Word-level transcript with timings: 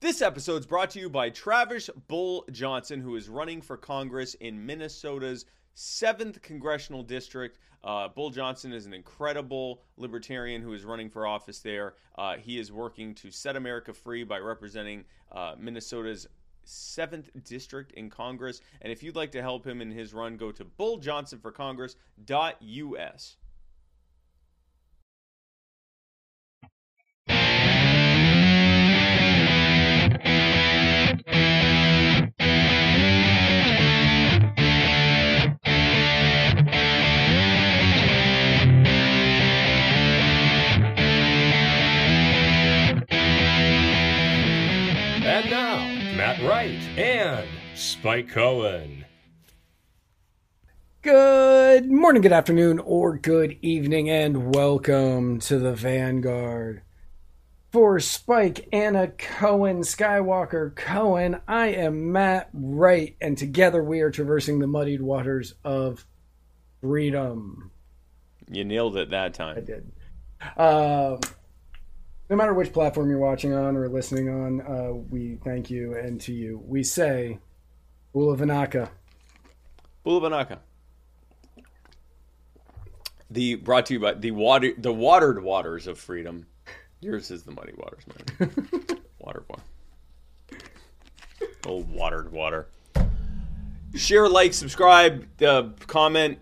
This 0.00 0.22
episode 0.22 0.60
is 0.60 0.66
brought 0.66 0.90
to 0.90 1.00
you 1.00 1.10
by 1.10 1.30
Travis 1.30 1.90
Bull 2.06 2.44
Johnson, 2.52 3.00
who 3.00 3.16
is 3.16 3.28
running 3.28 3.60
for 3.60 3.76
Congress 3.76 4.34
in 4.34 4.64
Minnesota's 4.64 5.44
7th 5.74 6.40
Congressional 6.40 7.02
District. 7.02 7.58
Uh, 7.82 8.06
Bull 8.06 8.30
Johnson 8.30 8.72
is 8.72 8.86
an 8.86 8.94
incredible 8.94 9.82
libertarian 9.96 10.62
who 10.62 10.72
is 10.72 10.84
running 10.84 11.10
for 11.10 11.26
office 11.26 11.58
there. 11.58 11.94
Uh, 12.16 12.36
he 12.36 12.60
is 12.60 12.70
working 12.70 13.12
to 13.16 13.32
set 13.32 13.56
America 13.56 13.92
free 13.92 14.22
by 14.22 14.38
representing 14.38 15.04
uh, 15.32 15.56
Minnesota's 15.58 16.28
7th 16.64 17.30
District 17.42 17.90
in 17.90 18.08
Congress. 18.08 18.60
And 18.80 18.92
if 18.92 19.02
you'd 19.02 19.16
like 19.16 19.32
to 19.32 19.42
help 19.42 19.66
him 19.66 19.82
in 19.82 19.90
his 19.90 20.14
run, 20.14 20.36
go 20.36 20.52
to 20.52 20.64
bulljohnsonforcongress.us. 20.64 23.36
Matt 46.18 46.42
Wright 46.42 46.80
and 46.98 47.46
Spike 47.76 48.30
Cohen. 48.30 49.04
Good 51.00 51.88
morning, 51.88 52.22
good 52.22 52.32
afternoon, 52.32 52.80
or 52.80 53.16
good 53.16 53.56
evening, 53.62 54.10
and 54.10 54.52
welcome 54.52 55.38
to 55.38 55.60
the 55.60 55.74
Vanguard. 55.74 56.82
For 57.70 58.00
Spike, 58.00 58.66
Anna 58.72 59.06
Cohen, 59.06 59.82
Skywalker 59.82 60.74
Cohen, 60.74 61.40
I 61.46 61.68
am 61.68 62.10
Matt 62.10 62.50
Wright, 62.52 63.14
and 63.20 63.38
together 63.38 63.84
we 63.84 64.00
are 64.00 64.10
traversing 64.10 64.58
the 64.58 64.66
muddied 64.66 65.00
waters 65.00 65.54
of 65.62 66.04
freedom. 66.80 67.70
You 68.50 68.64
nailed 68.64 68.96
it 68.96 69.10
that 69.10 69.34
time. 69.34 69.56
I 69.56 69.60
did. 69.60 69.92
Um, 70.56 71.20
no 72.30 72.36
matter 72.36 72.54
which 72.54 72.72
platform 72.72 73.10
you're 73.10 73.18
watching 73.18 73.52
on 73.54 73.76
or 73.76 73.88
listening 73.88 74.28
on, 74.28 74.60
uh, 74.60 74.92
we 74.92 75.38
thank 75.44 75.70
you, 75.70 75.96
and 75.96 76.20
to 76.22 76.32
you, 76.32 76.62
we 76.66 76.82
say, 76.82 77.38
Ula 78.14 78.36
Vanaka. 78.36 78.90
Bulavanaka. 80.04 80.58
The 83.30 83.56
brought 83.56 83.86
to 83.86 83.94
you 83.94 84.00
by 84.00 84.14
the 84.14 84.30
water 84.30 84.72
the 84.78 84.92
watered 84.92 85.42
waters 85.42 85.86
of 85.86 85.98
freedom. 85.98 86.46
Yours 87.00 87.30
is 87.30 87.42
the 87.42 87.52
muddy 87.52 87.74
waters, 87.76 88.04
man. 88.06 88.80
water 89.18 89.44
one. 89.46 89.60
Oh, 91.66 91.84
watered 91.90 92.32
water. 92.32 92.68
Share, 93.94 94.28
like, 94.28 94.54
subscribe, 94.54 95.26
uh, 95.42 95.68
comment, 95.86 96.38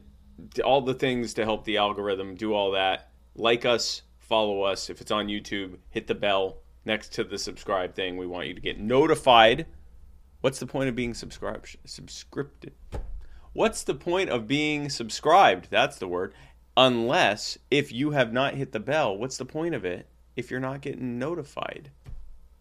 all 0.65 0.81
the 0.81 0.95
things 0.95 1.35
to 1.35 1.45
help 1.45 1.65
the 1.65 1.77
algorithm. 1.77 2.37
Do 2.37 2.55
all 2.55 2.73
that. 2.73 3.11
Like 3.35 3.65
us, 3.65 4.03
follow 4.29 4.63
us. 4.63 4.91
If 4.91 5.01
it's 5.01 5.11
on 5.11 5.29
YouTube, 5.29 5.79
hit 5.91 6.07
the 6.07 6.15
bell 6.15 6.59
next 6.85 7.13
to 7.15 7.25
the 7.25 7.39
subscribe 7.39 7.95
thing. 7.95 8.17
We 8.17 8.27
want 8.27 8.49
you 8.49 8.55
to 8.55 8.61
get 8.61 8.79
notified. 8.79 9.67
What's 10.41 10.59
the 10.59 10.67
point 10.67 10.89
of 10.89 10.95
being 10.97 11.15
subscribed? 11.15 11.77
Subscripted. 11.87 12.73
What's 13.53 13.85
the 13.85 13.95
point 13.95 14.31
of 14.31 14.47
being 14.47 14.89
subscribed? 14.91 15.69
That's 15.71 15.99
the 15.99 16.09
word. 16.09 16.35
Unless 16.77 17.59
if 17.71 17.91
you 17.91 18.11
have 18.11 18.33
not 18.33 18.55
hit 18.55 18.73
the 18.73 18.81
bell, 18.81 19.17
what's 19.17 19.39
the 19.39 19.47
point 19.47 19.75
of 19.75 19.85
it 19.85 20.09
if 20.37 20.51
you're 20.51 20.61
not 20.61 20.83
getting 20.83 21.19
notified 21.19 21.91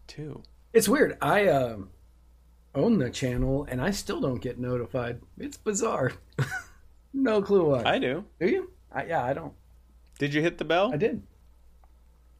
too? 0.06 0.42
It's 0.72 0.88
weird. 0.88 1.18
I 1.20 1.48
um, 1.48 1.90
own 2.74 2.98
the 2.98 3.10
channel 3.10 3.66
and 3.68 3.80
I 3.80 3.90
still 3.90 4.20
don't 4.20 4.40
get 4.40 4.58
notified. 4.58 5.20
It's 5.38 5.58
bizarre. 5.58 6.12
no 7.12 7.42
clue 7.42 7.70
why. 7.70 7.82
I 7.84 7.98
do. 7.98 8.24
Do 8.40 8.48
you? 8.48 8.70
I, 8.90 9.04
yeah, 9.04 9.22
I 9.22 9.34
don't. 9.34 9.52
Did 10.18 10.32
you 10.32 10.40
hit 10.40 10.56
the 10.56 10.64
bell? 10.64 10.92
I 10.92 10.96
did. 10.96 11.22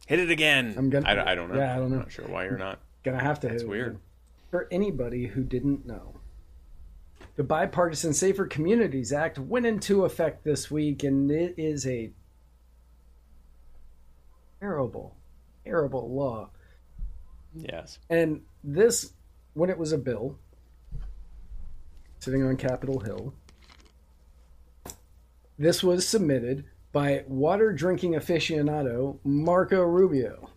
Hit 0.07 0.21
it 0.21 0.31
again. 0.31 0.75
I'm 0.77 0.89
gonna- 0.91 1.09
I, 1.09 1.15
don't- 1.15 1.29
I 1.29 1.35
don't 1.35 1.51
know. 1.53 1.59
Yeah, 1.59 1.75
I 1.75 1.77
don't 1.79 1.91
know. 1.91 1.97
I'm 1.97 2.03
not 2.03 2.13
sure 2.13 2.27
why 2.27 2.45
you're 2.45 2.57
not. 2.59 2.81
Gonna 3.05 3.21
have 3.23 3.41
to 3.41 3.49
hit 3.49 3.55
That's 3.55 3.63
it 3.65 3.69
weird. 3.69 3.89
again. 3.89 4.01
For 4.51 4.69
anybody 4.71 5.27
who 5.27 5.43
didn't 5.43 5.87
know, 5.87 6.15
the 7.37 7.43
Bipartisan 7.45 8.13
Safer 8.15 8.47
Communities 8.47 9.13
Act 9.13 9.39
went 9.39 9.67
into 9.67 10.05
effect 10.05 10.45
this 10.45 10.71
week, 10.71 11.03
and 11.05 11.31
it 11.31 11.55
is 11.59 11.87
a 11.87 12.11
terrible, 14.61 15.17
terrible 15.65 16.11
law. 16.15 16.51
Yes. 17.55 17.99
And 18.09 18.43
this, 18.65 19.13
when 19.55 19.71
it 19.71 19.79
was 19.79 19.93
a 19.93 19.99
bill 19.99 20.39
sitting 22.21 22.43
on 22.43 22.57
Capitol 22.57 23.01
Hill, 23.01 23.35
this 25.59 25.83
was 25.83 26.07
submitted 26.07 26.65
by 26.97 27.23
water 27.29 27.75
drinking 27.75 28.15
aficionado 28.15 29.19
Marco 29.23 29.83
Rubio. 29.83 30.49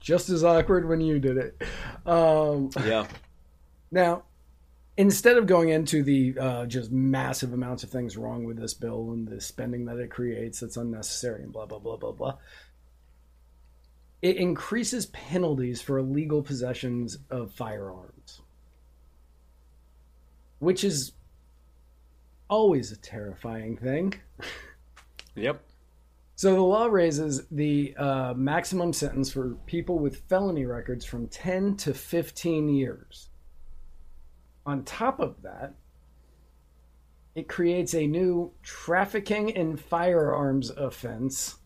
Just 0.00 0.28
as 0.28 0.42
awkward 0.42 0.88
when 0.88 1.00
you 1.00 1.20
did 1.20 1.36
it. 1.36 1.62
Um, 2.04 2.70
Yeah. 2.84 3.06
now, 3.92 4.24
instead 4.96 5.36
of 5.36 5.46
going 5.46 5.68
into 5.68 6.02
the 6.02 6.36
uh, 6.36 6.66
just 6.66 6.90
massive 6.90 7.52
amounts 7.52 7.84
of 7.84 7.90
things 7.90 8.16
wrong 8.16 8.42
with 8.42 8.56
this 8.56 8.74
bill 8.74 9.12
and 9.12 9.28
the 9.28 9.40
spending 9.40 9.84
that 9.84 9.98
it 9.98 10.10
creates 10.10 10.58
that's 10.58 10.76
unnecessary 10.76 11.44
and 11.44 11.52
blah, 11.52 11.66
blah, 11.66 11.78
blah, 11.78 11.96
blah, 11.96 12.10
blah, 12.10 12.34
it 14.20 14.36
increases 14.36 15.06
penalties 15.06 15.80
for 15.80 15.98
illegal 15.98 16.42
possessions 16.42 17.18
of 17.30 17.52
firearms, 17.52 18.40
which 20.64 20.82
is 20.82 21.12
always 22.48 22.90
a 22.90 22.96
terrifying 22.96 23.76
thing. 23.76 24.14
Yep. 25.36 25.62
So 26.36 26.54
the 26.54 26.60
law 26.62 26.86
raises 26.86 27.46
the 27.50 27.94
uh, 27.96 28.34
maximum 28.34 28.92
sentence 28.92 29.32
for 29.32 29.56
people 29.66 29.98
with 29.98 30.28
felony 30.28 30.64
records 30.64 31.04
from 31.04 31.28
10 31.28 31.76
to 31.78 31.94
15 31.94 32.68
years. 32.68 33.28
On 34.66 34.82
top 34.84 35.20
of 35.20 35.42
that, 35.42 35.74
it 37.34 37.48
creates 37.48 37.94
a 37.94 38.06
new 38.06 38.52
trafficking 38.62 39.50
in 39.50 39.76
firearms 39.76 40.70
offense, 40.70 41.56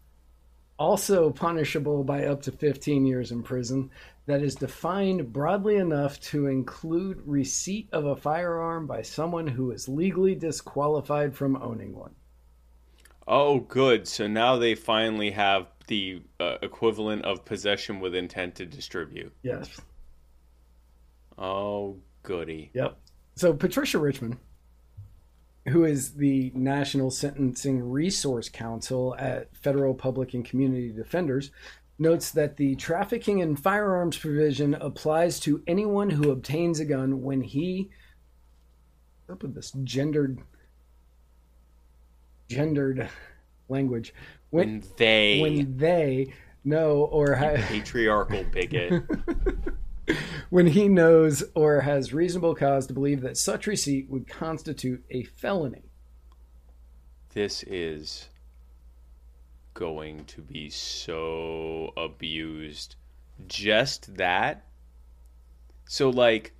also 0.78 1.30
punishable 1.30 2.04
by 2.04 2.24
up 2.24 2.42
to 2.42 2.52
15 2.52 3.06
years 3.06 3.32
in 3.32 3.42
prison, 3.42 3.90
that 4.28 4.42
is 4.42 4.54
defined 4.54 5.32
broadly 5.32 5.76
enough 5.76 6.20
to 6.20 6.48
include 6.48 7.22
receipt 7.24 7.88
of 7.92 8.04
a 8.04 8.14
firearm 8.14 8.86
by 8.86 9.00
someone 9.00 9.46
who 9.46 9.70
is 9.70 9.88
legally 9.88 10.34
disqualified 10.34 11.34
from 11.34 11.56
owning 11.62 11.96
one. 11.96 12.14
Oh, 13.26 13.60
good. 13.60 14.06
So 14.06 14.26
now 14.26 14.58
they 14.58 14.74
finally 14.74 15.30
have 15.30 15.68
the 15.86 16.20
uh, 16.38 16.56
equivalent 16.60 17.24
of 17.24 17.46
possession 17.46 18.00
with 18.00 18.14
intent 18.14 18.56
to 18.56 18.66
distribute. 18.66 19.32
Yes. 19.42 19.80
Oh, 21.38 21.96
goody. 22.22 22.70
Yep. 22.74 22.98
So 23.34 23.54
Patricia 23.54 23.98
Richman, 23.98 24.38
who 25.68 25.86
is 25.86 26.16
the 26.16 26.52
National 26.54 27.10
Sentencing 27.10 27.80
Resource 27.90 28.50
Counsel 28.50 29.16
at 29.18 29.56
Federal 29.56 29.94
Public 29.94 30.34
and 30.34 30.44
Community 30.44 30.92
Defenders, 30.92 31.50
notes 31.98 32.30
that 32.30 32.56
the 32.56 32.76
trafficking 32.76 33.40
in 33.40 33.56
firearms 33.56 34.16
provision 34.16 34.74
applies 34.74 35.40
to 35.40 35.62
anyone 35.66 36.10
who 36.10 36.30
obtains 36.30 36.80
a 36.80 36.84
gun 36.84 37.22
when 37.22 37.40
he 37.42 37.90
up 39.30 39.42
with 39.42 39.54
this 39.54 39.72
gendered 39.84 40.38
gendered 42.48 43.10
language 43.68 44.14
when 44.50 44.80
When 44.80 44.84
they 44.96 45.40
when 45.40 45.76
they 45.76 46.32
know 46.64 47.04
or 47.04 47.34
have 47.34 47.60
patriarchal 47.60 48.44
bigot. 48.44 49.02
when 50.50 50.66
he 50.68 50.88
knows 50.88 51.44
or 51.54 51.80
has 51.80 52.14
reasonable 52.14 52.54
cause 52.54 52.86
to 52.86 52.94
believe 52.94 53.20
that 53.20 53.36
such 53.36 53.66
receipt 53.66 54.08
would 54.08 54.26
constitute 54.26 55.04
a 55.10 55.24
felony. 55.24 55.90
this 57.34 57.62
is 57.64 58.28
going 59.78 60.24
to 60.24 60.40
be 60.40 60.68
so 60.68 61.92
abused. 61.96 62.96
Just 63.46 64.16
that. 64.16 64.64
So, 65.84 66.10
like, 66.10 66.52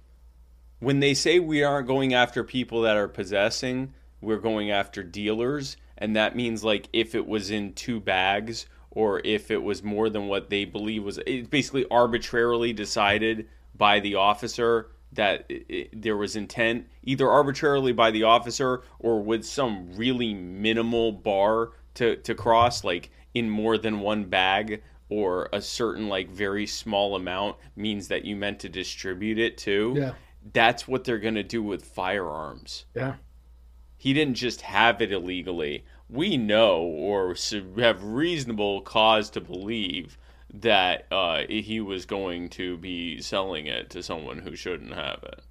when 0.79 1.01
they 1.01 1.15
say 1.15 1.41
we 1.41 1.65
aren't 1.65 1.89
going 1.89 2.15
after 2.15 2.45
people 2.45 2.83
that 2.83 2.97
are 2.97 3.09
possessing, 3.09 3.93
we're 4.21 4.39
going 4.39 4.71
after 4.71 5.03
dealers. 5.03 5.77
And 5.97 6.15
that 6.15 6.37
means, 6.37 6.63
like, 6.63 6.89
if 6.93 7.17
it 7.17 7.27
was 7.27 7.51
in 7.51 7.73
two 7.73 7.99
bags 7.99 8.67
or 8.93 9.21
if 9.25 9.51
it 9.51 9.65
was 9.65 9.83
more 9.83 10.09
than 10.09 10.29
what 10.29 10.49
they 10.49 10.65
believe 10.65 11.03
was, 11.03 11.19
it's 11.27 11.49
basically 11.49 11.87
arbitrarily 11.91 12.73
decided 12.73 13.49
by 13.77 13.99
the 13.99 14.15
officer 14.15 14.91
that 15.13 15.45
it, 15.49 15.67
it- 15.69 16.03
there 16.03 16.17
was 16.17 16.37
intent, 16.37 16.87
either 17.03 17.29
arbitrarily 17.29 17.93
by 17.93 18.13
the 18.13 18.23
officer 18.23 18.83
or 19.01 19.21
with 19.21 19.45
some 19.45 19.93
really 19.95 20.35
minimal 20.35 21.11
bar 21.11 21.71
to 21.99 22.17
to 22.17 22.35
cross 22.35 22.85
like 22.85 23.11
in 23.35 23.49
more 23.49 23.79
than 23.79 24.01
one 24.01 24.25
bag 24.25 24.83
or 25.09 25.49
a 25.53 25.61
certain 25.61 26.09
like 26.09 26.31
very 26.31 26.67
small 26.67 27.17
amount 27.17 27.57
means 27.77 28.09
that 28.09 28.25
you 28.25 28.37
meant 28.37 28.61
to 28.61 28.69
distribute 28.69 29.39
it 29.39 29.57
too. 29.57 29.95
Yeah. 29.97 30.13
That's 30.53 30.87
what 30.87 31.05
they're 31.05 31.19
going 31.19 31.35
to 31.35 31.43
do 31.43 31.63
with 31.63 31.85
firearms. 31.85 32.87
Yeah. 32.95 33.15
He 33.97 34.13
didn't 34.13 34.35
just 34.35 34.61
have 34.63 35.03
it 35.03 35.13
illegally. 35.13 35.85
We 36.09 36.37
know 36.37 36.81
or 36.81 37.35
have 37.77 38.03
reasonable 38.03 38.81
cause 38.83 39.31
to 39.31 39.41
believe 39.41 40.17
that 40.55 41.07
uh, 41.11 41.43
he 41.49 41.81
was 41.81 42.07
going 42.07 42.49
to 42.51 42.79
be 42.79 43.21
selling 43.21 43.67
it 43.67 43.91
to 43.91 44.03
someone 44.03 44.39
who 44.39 44.57
shouldn't 44.57 44.95
have 44.95 45.23
it. 45.25 45.43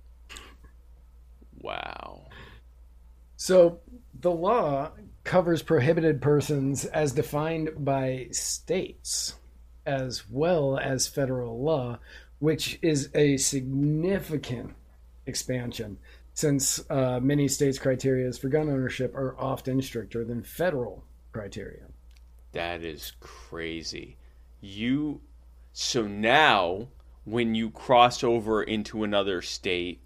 Wow. 1.59 2.29
So 3.35 3.81
the 4.19 4.31
law 4.31 4.91
covers 5.27 5.61
prohibited 5.61 6.21
persons 6.21 6.85
as 6.85 7.11
defined 7.11 7.69
by 7.83 8.27
states 8.31 9.35
as 9.85 10.23
well 10.29 10.77
as 10.77 11.05
federal 11.05 11.61
law, 11.61 11.99
which 12.39 12.79
is 12.81 13.09
a 13.13 13.35
significant 13.35 14.73
expansion 15.25 15.97
since 16.33 16.89
uh, 16.89 17.19
many 17.21 17.47
states' 17.47 17.77
criteria 17.77 18.31
for 18.31 18.47
gun 18.47 18.69
ownership 18.69 19.13
are 19.15 19.35
often 19.37 19.81
stricter 19.81 20.23
than 20.23 20.43
federal 20.43 21.03
criteria. 21.33 21.87
That 22.53 22.81
is 22.81 23.11
crazy. 23.19 24.15
You 24.61 25.19
so 25.73 26.07
now 26.07 26.87
when 27.25 27.53
you 27.53 27.69
cross 27.69 28.23
over 28.23 28.63
into 28.63 29.03
another 29.03 29.41
state, 29.41 30.01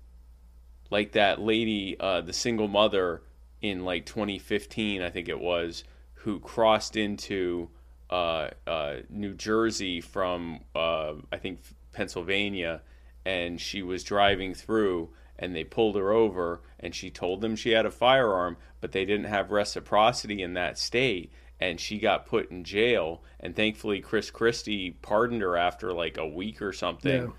like 0.89 1.11
that 1.11 1.39
lady, 1.39 1.95
uh, 1.99 2.21
the 2.21 2.33
single 2.33 2.67
mother 2.67 3.21
in 3.61 3.85
like 3.85 4.05
2015, 4.05 5.01
I 5.01 5.09
think 5.09 5.29
it 5.29 5.39
was, 5.39 5.83
who 6.15 6.39
crossed 6.39 6.95
into 6.95 7.69
uh, 8.09 8.49
uh, 8.67 8.95
New 9.09 9.33
Jersey 9.33 10.01
from 10.01 10.59
uh, 10.75 11.13
I 11.31 11.37
think 11.37 11.61
Pennsylvania, 11.93 12.81
and 13.25 13.59
she 13.59 13.81
was 13.81 14.03
driving 14.03 14.53
through, 14.53 15.09
and 15.39 15.55
they 15.55 15.63
pulled 15.63 15.95
her 15.95 16.11
over, 16.11 16.61
and 16.79 16.93
she 16.93 17.09
told 17.09 17.41
them 17.41 17.55
she 17.55 17.71
had 17.71 17.85
a 17.85 17.91
firearm, 17.91 18.57
but 18.81 18.91
they 18.91 19.05
didn't 19.05 19.25
have 19.25 19.51
reciprocity 19.51 20.41
in 20.41 20.53
that 20.53 20.77
state, 20.77 21.31
and 21.59 21.79
she 21.79 21.99
got 21.99 22.25
put 22.25 22.51
in 22.51 22.63
jail. 22.63 23.23
And 23.39 23.55
thankfully, 23.55 24.01
Chris 24.01 24.29
Christie 24.31 24.91
pardoned 25.01 25.41
her 25.41 25.55
after 25.55 25.93
like 25.93 26.17
a 26.17 26.27
week 26.27 26.61
or 26.61 26.73
something. 26.73 27.23
Yeah. 27.23 27.31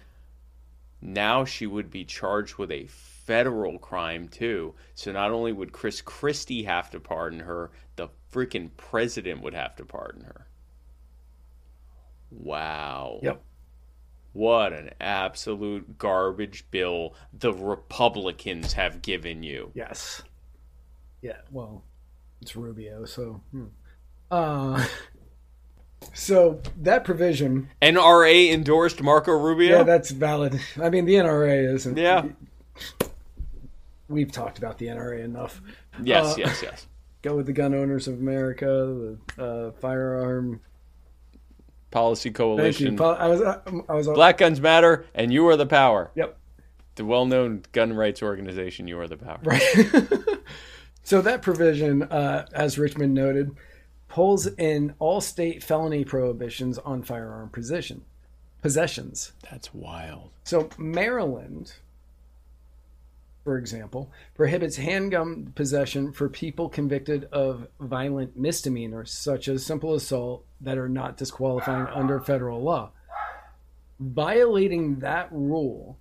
Now 1.01 1.45
she 1.45 1.67
would 1.67 1.91
be 1.91 2.05
charged 2.05 2.57
with 2.57 2.71
a 2.71 2.87
federal 3.27 3.79
crime 3.79 4.29
too. 4.29 4.75
So 4.95 5.13
not 5.13 5.31
only 5.31 5.53
would 5.53 5.73
Chris 5.73 6.01
Christie 6.01 6.65
have 6.65 6.91
to 6.91 7.01
pardon 7.01 7.41
her, 7.41 7.71
the 7.97 8.09
freaking 8.33 8.71
president 8.77 9.43
would 9.43 9.55
have 9.55 9.77
to 9.77 9.85
pardon 9.85 10.25
her. 10.25 10.47
Wow. 12.31 13.21
Yep. 13.23 13.43
What 14.33 14.73
an 14.73 14.91
absolute 15.01 15.99
garbage 15.99 16.65
bill 16.71 17.15
the 17.39 17.53
Republicans 17.53 18.73
have 18.73 19.03
given 19.03 19.43
you. 19.43 19.71
Yes. 19.75 20.23
Yeah. 21.21 21.39
Well, 21.51 21.85
it's 22.41 22.57
Rubio, 22.57 23.05
so. 23.05 23.43
hmm. 23.51 23.67
Uh, 24.31 24.87
so 26.15 26.63
that 26.79 27.05
provision, 27.05 27.69
NRA 27.83 28.51
endorsed 28.51 29.03
Marco 29.03 29.33
Rubio? 29.33 29.79
yeah, 29.79 29.83
that's 29.83 30.11
valid. 30.11 30.59
I 30.81 30.89
mean, 30.89 31.05
the 31.05 31.15
NRA 31.15 31.75
isn't. 31.75 31.99
Yeah. 31.99 32.25
We've 34.13 34.31
talked 34.31 34.59
about 34.59 34.79
the 34.79 34.87
NRA 34.87 35.25
enough. 35.25 35.61
yes, 36.03 36.33
uh, 36.33 36.35
yes, 36.39 36.63
yes. 36.63 36.87
Go 37.23 37.37
with 37.37 37.47
the 37.47 37.53
Gun 37.53 37.73
Owners 37.75 38.09
of 38.09 38.15
America, 38.15 38.67
the 39.37 39.43
uh, 39.43 39.73
firearm. 39.73 40.61
Policy 41.91 42.31
Coalition. 42.31 43.01
I 43.01 43.29
was. 43.29 43.43
I 43.43 43.95
was. 43.95 44.07
Black 44.09 44.39
Guns 44.39 44.61
Matter, 44.61 45.07
and 45.15 45.33
you 45.33 45.47
are 45.49 45.57
the 45.57 45.67
power. 45.67 46.11
Yep. 46.15 46.39
The 46.95 47.05
well 47.05 47.27
known 47.27 47.65
gun 47.73 47.93
rights 47.93 48.23
organization, 48.23 48.89
you 48.89 48.99
are 48.99 49.09
the 49.09 49.17
power. 49.17 49.41
Right. 49.43 49.63
so 51.05 51.23
that 51.23 51.43
provision, 51.43 52.03
uh, 52.05 52.47
as 52.53 52.79
Richman 52.79 53.15
noted, 53.15 53.55
pulls 54.09 54.47
in 54.47 54.95
all 54.99 55.21
state 55.21 55.63
felony 55.63 56.05
prohibitions 56.05 56.79
on 56.79 57.03
firearm 57.03 57.49
possession, 57.49 58.05
possessions. 58.61 59.33
That's 59.51 59.73
wild. 59.73 60.31
So 60.45 60.69
Maryland, 60.77 61.73
for 63.45 63.59
example, 63.59 64.11
prohibits 64.35 64.77
handgun 64.77 65.53
possession 65.55 66.13
for 66.13 66.29
people 66.29 66.69
convicted 66.69 67.25
of 67.33 67.67
violent 67.81 68.37
misdemeanors 68.37 69.11
such 69.11 69.49
as 69.49 69.67
simple 69.67 69.95
assault 69.95 70.45
that 70.61 70.79
are 70.79 70.89
not 70.89 71.17
disqualifying 71.17 71.87
under 71.89 72.21
federal 72.21 72.63
law. 72.63 72.91
Violating 73.99 75.01
that 75.01 75.29
rule 75.33 75.99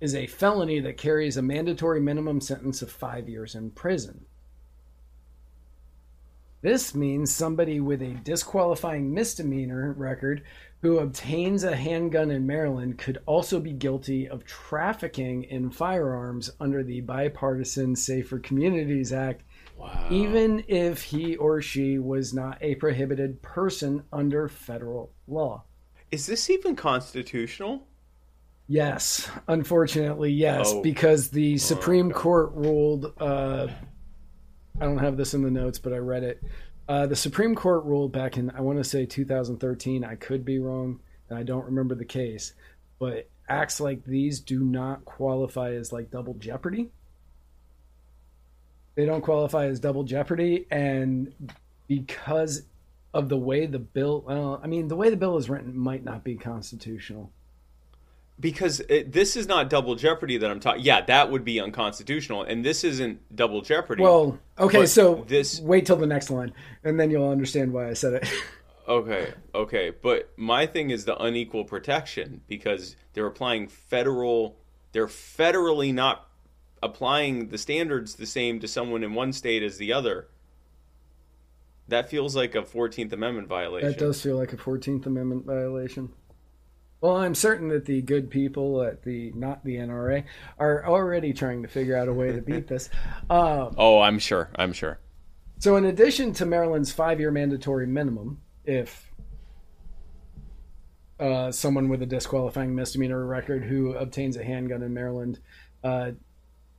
is 0.00 0.14
a 0.16 0.26
felony 0.26 0.80
that 0.80 0.96
carries 0.96 1.36
a 1.36 1.42
mandatory 1.42 2.00
minimum 2.00 2.40
sentence 2.40 2.82
of 2.82 2.90
5 2.90 3.28
years 3.28 3.54
in 3.54 3.70
prison. 3.70 4.24
This 6.62 6.94
means 6.94 7.34
somebody 7.34 7.80
with 7.80 8.02
a 8.02 8.14
disqualifying 8.22 9.12
misdemeanor 9.12 9.92
record 9.98 10.44
who 10.80 10.98
obtains 10.98 11.64
a 11.64 11.74
handgun 11.76 12.30
in 12.30 12.46
Maryland 12.46 12.98
could 12.98 13.18
also 13.26 13.58
be 13.60 13.72
guilty 13.72 14.28
of 14.28 14.44
trafficking 14.44 15.42
in 15.44 15.70
firearms 15.70 16.50
under 16.60 16.82
the 16.84 17.00
Bipartisan 17.00 17.96
Safer 17.96 18.38
Communities 18.38 19.12
Act, 19.12 19.42
Wow. 19.76 20.06
even 20.10 20.62
if 20.68 21.02
he 21.02 21.34
or 21.36 21.60
she 21.60 21.98
was 21.98 22.32
not 22.32 22.58
a 22.60 22.76
prohibited 22.76 23.42
person 23.42 24.04
under 24.12 24.48
federal 24.48 25.12
law. 25.26 25.64
Is 26.12 26.26
this 26.26 26.48
even 26.50 26.76
constitutional? 26.76 27.88
Yes, 28.68 29.28
unfortunately, 29.48 30.30
yes, 30.30 30.70
Oh. 30.72 30.82
because 30.82 31.30
the 31.30 31.58
Supreme 31.58 32.08
God. 32.10 32.16
Court 32.16 32.52
ruled. 32.54 33.12
Uh, 33.18 33.68
I 34.82 34.86
don't 34.86 34.98
have 34.98 35.16
this 35.16 35.32
in 35.32 35.42
the 35.42 35.50
notes, 35.50 35.78
but 35.78 35.92
I 35.92 35.98
read 35.98 36.24
it. 36.24 36.42
Uh, 36.88 37.06
the 37.06 37.14
Supreme 37.14 37.54
Court 37.54 37.84
ruled 37.84 38.10
back 38.10 38.36
in, 38.36 38.50
I 38.50 38.62
want 38.62 38.78
to 38.78 38.84
say 38.84 39.06
2013. 39.06 40.02
I 40.04 40.16
could 40.16 40.44
be 40.44 40.58
wrong, 40.58 40.98
and 41.28 41.38
I 41.38 41.44
don't 41.44 41.66
remember 41.66 41.94
the 41.94 42.04
case. 42.04 42.54
But 42.98 43.28
acts 43.48 43.78
like 43.78 44.04
these 44.04 44.40
do 44.40 44.58
not 44.64 45.04
qualify 45.04 45.74
as 45.74 45.92
like 45.92 46.10
double 46.10 46.34
jeopardy. 46.34 46.90
They 48.96 49.06
don't 49.06 49.22
qualify 49.22 49.66
as 49.66 49.78
double 49.78 50.02
jeopardy, 50.02 50.66
and 50.68 51.32
because 51.86 52.64
of 53.14 53.28
the 53.28 53.38
way 53.38 53.66
the 53.66 53.78
bill, 53.78 54.24
well, 54.26 54.60
I 54.64 54.66
mean, 54.66 54.88
the 54.88 54.96
way 54.96 55.10
the 55.10 55.16
bill 55.16 55.36
is 55.36 55.48
written 55.48 55.78
might 55.78 56.02
not 56.02 56.24
be 56.24 56.34
constitutional. 56.34 57.30
Because 58.40 58.80
it, 58.88 59.12
this 59.12 59.36
is 59.36 59.46
not 59.46 59.70
double 59.70 59.94
jeopardy 59.94 60.36
that 60.38 60.50
I'm 60.50 60.58
talking. 60.58 60.82
Yeah, 60.82 61.02
that 61.02 61.30
would 61.30 61.44
be 61.44 61.60
unconstitutional, 61.60 62.42
and 62.42 62.64
this 62.64 62.82
isn't 62.82 63.34
double 63.36 63.62
jeopardy. 63.62 64.02
Well, 64.02 64.38
okay, 64.58 64.86
so 64.86 65.24
this- 65.28 65.60
wait 65.60 65.86
till 65.86 65.96
the 65.96 66.06
next 66.06 66.30
line, 66.30 66.52
and 66.82 66.98
then 66.98 67.10
you'll 67.10 67.28
understand 67.28 67.72
why 67.72 67.88
I 67.88 67.92
said 67.92 68.14
it. 68.14 68.28
Okay, 68.88 69.32
okay, 69.54 69.92
but 70.02 70.32
my 70.36 70.66
thing 70.66 70.90
is 70.90 71.04
the 71.04 71.16
unequal 71.16 71.64
protection 71.64 72.40
because 72.48 72.96
they're 73.12 73.28
applying 73.28 73.68
federal. 73.68 74.56
They're 74.90 75.06
federally 75.06 75.94
not 75.94 76.28
applying 76.82 77.50
the 77.50 77.58
standards 77.58 78.16
the 78.16 78.26
same 78.26 78.58
to 78.58 78.66
someone 78.66 79.04
in 79.04 79.14
one 79.14 79.32
state 79.32 79.62
as 79.62 79.76
the 79.78 79.92
other. 79.92 80.26
That 81.86 82.10
feels 82.10 82.34
like 82.34 82.56
a 82.56 82.64
Fourteenth 82.64 83.12
Amendment 83.12 83.46
violation. 83.46 83.88
that 83.88 83.98
does 83.98 84.20
feel 84.20 84.36
like 84.36 84.52
a 84.52 84.56
Fourteenth 84.56 85.06
Amendment 85.06 85.46
violation. 85.46 86.10
Well, 87.02 87.16
I'm 87.16 87.34
certain 87.34 87.68
that 87.70 87.84
the 87.84 88.00
good 88.00 88.30
people 88.30 88.80
at 88.80 89.02
the 89.02 89.32
not 89.34 89.64
the 89.64 89.76
NRA 89.76 90.22
are 90.56 90.86
already 90.86 91.32
trying 91.32 91.62
to 91.62 91.68
figure 91.68 91.96
out 91.96 92.06
a 92.06 92.12
way 92.12 92.30
to 92.30 92.40
beat 92.40 92.68
this. 92.68 92.88
Um, 93.28 93.74
Oh, 93.76 94.00
I'm 94.00 94.20
sure. 94.20 94.50
I'm 94.54 94.72
sure. 94.72 95.00
So, 95.58 95.76
in 95.76 95.84
addition 95.84 96.32
to 96.34 96.46
Maryland's 96.46 96.92
five-year 96.92 97.32
mandatory 97.32 97.88
minimum, 97.88 98.40
if 98.64 99.10
uh, 101.18 101.50
someone 101.50 101.88
with 101.88 102.02
a 102.02 102.06
disqualifying 102.06 102.74
misdemeanor 102.74 103.26
record 103.26 103.64
who 103.64 103.94
obtains 103.94 104.36
a 104.36 104.44
handgun 104.44 104.82
in 104.82 104.94
Maryland 104.94 105.40
uh, 105.82 106.12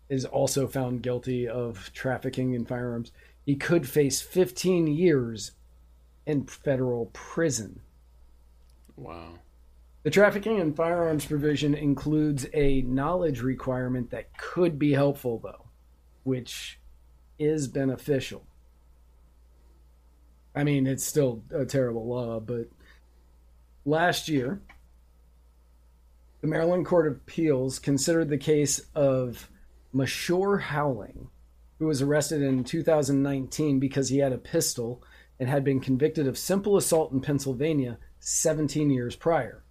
is 0.08 0.24
also 0.24 0.68
found 0.68 1.04
guilty 1.04 1.50
of 1.50 1.92
trafficking 1.94 2.54
in 2.54 2.66
firearms, 2.66 3.12
he 3.46 3.58
could 3.58 3.88
face 3.90 4.22
15 4.22 4.88
years 4.88 5.52
in 6.26 6.46
federal 6.46 7.08
prison. 7.08 7.82
Wow. 8.96 9.34
The 10.04 10.12
trafficking 10.12 10.60
and 10.60 10.76
firearms 10.76 11.26
provision 11.26 11.74
includes 11.74 12.46
a 12.54 12.82
knowledge 12.82 13.42
requirement 13.42 14.12
that 14.12 14.38
could 14.38 14.78
be 14.78 14.92
helpful, 14.92 15.40
though, 15.40 15.66
which 16.24 16.78
is 17.40 17.70
beneficial. 17.70 18.46
I 20.54 20.66
mean, 20.66 20.88
it's 20.88 21.06
still 21.06 21.44
a 21.52 21.66
terrible 21.66 22.06
law, 22.06 22.42
but 22.42 22.68
last 23.86 24.28
year, 24.28 24.62
the 26.42 26.48
Maryland 26.48 26.86
Court 26.86 27.08
of 27.08 27.14
Appeals 27.14 27.80
considered 27.80 28.28
the 28.28 28.38
case 28.38 28.82
of 28.94 29.50
Mashore 29.96 30.60
Howling, 30.60 31.30
who 31.80 31.88
was 31.88 32.02
arrested 32.02 32.42
in 32.42 32.66
2019 32.66 33.80
because 33.80 34.10
he 34.10 34.18
had 34.18 34.34
a 34.34 34.38
pistol 34.38 35.02
and 35.40 35.48
had 35.48 35.64
been 35.64 35.80
convicted 35.80 36.28
of 36.28 36.38
simple 36.38 36.76
assault 36.76 37.14
in 37.14 37.22
Pennsylvania 37.22 37.98
17 38.20 38.92
years 38.92 39.16
prior. 39.16 39.63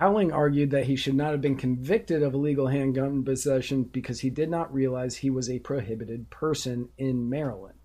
Howling 0.00 0.32
argued 0.32 0.70
that 0.70 0.86
he 0.86 0.96
should 0.96 1.14
not 1.14 1.32
have 1.32 1.42
been 1.42 1.58
convicted 1.58 2.22
of 2.22 2.32
illegal 2.32 2.68
handgun 2.68 3.22
possession 3.22 3.82
because 3.82 4.20
he 4.20 4.30
did 4.30 4.48
not 4.48 4.72
realize 4.72 5.16
he 5.16 5.28
was 5.28 5.50
a 5.50 5.58
prohibited 5.58 6.30
person 6.30 6.88
in 6.96 7.28
Maryland. 7.28 7.78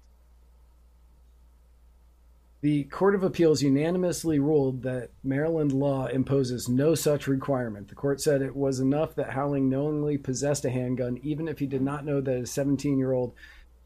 The 2.62 2.86
Court 2.86 3.16
of 3.16 3.24
Appeals 3.24 3.62
unanimously 3.62 4.40
ruled 4.40 4.82
that 4.84 5.10
Maryland 5.26 5.74
law 5.74 6.08
imposes 6.08 6.70
no 6.70 6.96
such 6.96 7.28
requirement. 7.28 7.90
The 7.90 7.96
court 7.96 8.22
said 8.22 8.42
it 8.42 8.56
was 8.56 8.80
enough 8.80 9.14
that 9.16 9.32
Howling 9.32 9.70
knowingly 9.70 10.18
possessed 10.18 10.64
a 10.64 10.70
handgun, 10.70 11.20
even 11.22 11.50
if 11.50 11.60
he 11.60 11.68
did 11.68 11.82
not 11.82 12.06
know 12.06 12.22
that 12.22 12.38
a 12.38 12.46
17 12.46 12.98
year 12.98 13.12
old 13.12 13.34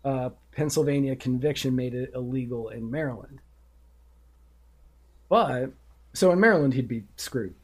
uh, 0.06 0.30
Pennsylvania 0.52 1.16
conviction 1.16 1.76
made 1.76 1.96
it 1.96 2.12
illegal 2.14 2.70
in 2.70 2.92
Maryland. 2.92 3.40
But, 5.30 5.72
so 6.14 6.32
in 6.32 6.40
Maryland, 6.40 6.76
he'd 6.76 6.88
be 6.88 7.06
screwed. 7.18 7.56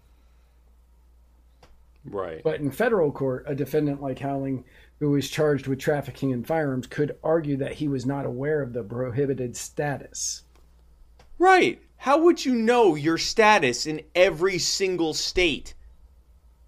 Right. 2.06 2.42
But 2.44 2.60
in 2.60 2.72
federal 2.72 3.12
court, 3.12 3.46
a 3.48 3.56
defendant 3.56 4.02
like 4.02 4.20
Howling, 4.20 4.64
who 5.00 5.12
was 5.12 5.30
charged 5.30 5.68
with 5.68 5.80
trafficking 5.80 6.32
in 6.32 6.44
firearms, 6.44 6.88
could 6.88 7.18
argue 7.24 7.58
that 7.58 7.74
he 7.74 7.88
was 7.88 8.06
not 8.06 8.26
aware 8.26 8.62
of 8.62 8.74
the 8.74 8.84
prohibited 8.84 9.56
status. 9.58 10.44
Right. 11.38 11.82
How 11.98 12.20
would 12.20 12.46
you 12.46 12.56
know 12.56 12.96
your 12.96 13.18
status 13.18 13.86
in 13.86 14.02
every 14.14 14.58
single 14.60 15.14
state 15.14 15.74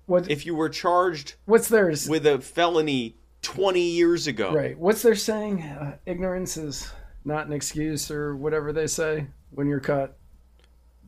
What, 0.06 0.30
if 0.30 0.46
you 0.46 0.56
were 0.56 0.70
charged 0.70 1.36
what's 1.46 1.68
theirs? 1.68 2.10
with 2.10 2.26
a 2.26 2.40
felony 2.40 3.16
20 3.44 3.80
years 3.80 4.28
ago? 4.28 4.54
Right. 4.54 4.78
What's 4.78 5.02
their 5.04 5.16
saying? 5.16 5.62
Uh, 5.62 5.98
ignorance 6.06 6.58
is 6.58 6.92
not 7.24 7.46
an 7.48 7.54
excuse, 7.54 8.10
or 8.10 8.36
whatever 8.36 8.74
they 8.74 8.88
say 8.88 9.28
when 9.52 9.68
you're 9.68 9.80
caught 9.80 10.14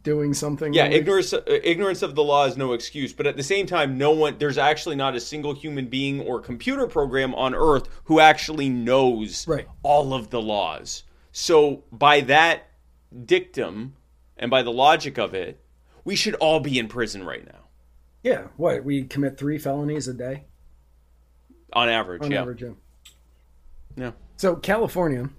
doing 0.03 0.34
something. 0.34 0.74
Yeah, 0.74 0.86
ignorance 0.86 1.34
uh, 1.34 1.41
ignorance 1.46 2.01
of 2.01 2.15
the 2.15 2.24
law 2.24 2.46
is 2.46 2.58
no 2.58 2.74
excuse, 2.74 3.13
but 3.13 3.27
at 3.27 3.36
the 3.38 3.44
same 3.44 3.65
time 3.65 3.98
no 3.98 4.12
one 4.12 4.38
there's 4.39 4.58
actually 4.58 4.96
not 4.96 5.15
a 5.15 5.20
single 5.20 5.53
human 5.53 5.88
being 5.88 6.22
or 6.22 6.39
computer 6.39 6.88
program 6.88 7.34
on 7.36 7.53
earth 7.56 7.88
who 8.06 8.20
actually 8.20 8.70
knows 8.70 9.48
Right. 9.48 9.68
all 9.84 10.13
of 10.13 10.29
the 10.29 10.41
laws. 10.41 11.03
So 11.32 11.84
by 11.91 12.22
that 12.22 12.63
dictum 13.25 13.96
and 14.38 14.50
by 14.50 14.63
the 14.63 14.72
logic 14.72 15.18
of 15.18 15.34
it, 15.34 15.63
we 16.06 16.15
should 16.15 16.36
all 16.36 16.60
be 16.60 16.79
in 16.79 16.88
prison 16.88 17.24
right 17.24 17.46
now 17.46 17.60
Yeah. 18.24 18.48
What? 18.58 18.84
We 18.84 19.03
commit 19.03 19.38
three 19.38 19.58
felonies 19.58 20.08
a 20.08 20.13
day 20.13 20.46
on 21.74 21.89
average, 21.89 22.24
on 22.24 22.32
yeah. 22.32 22.41
average. 22.41 22.62
Yeah. 22.63 22.70
Yeah. 23.96 24.12
So 24.38 24.56
California, 24.56 25.29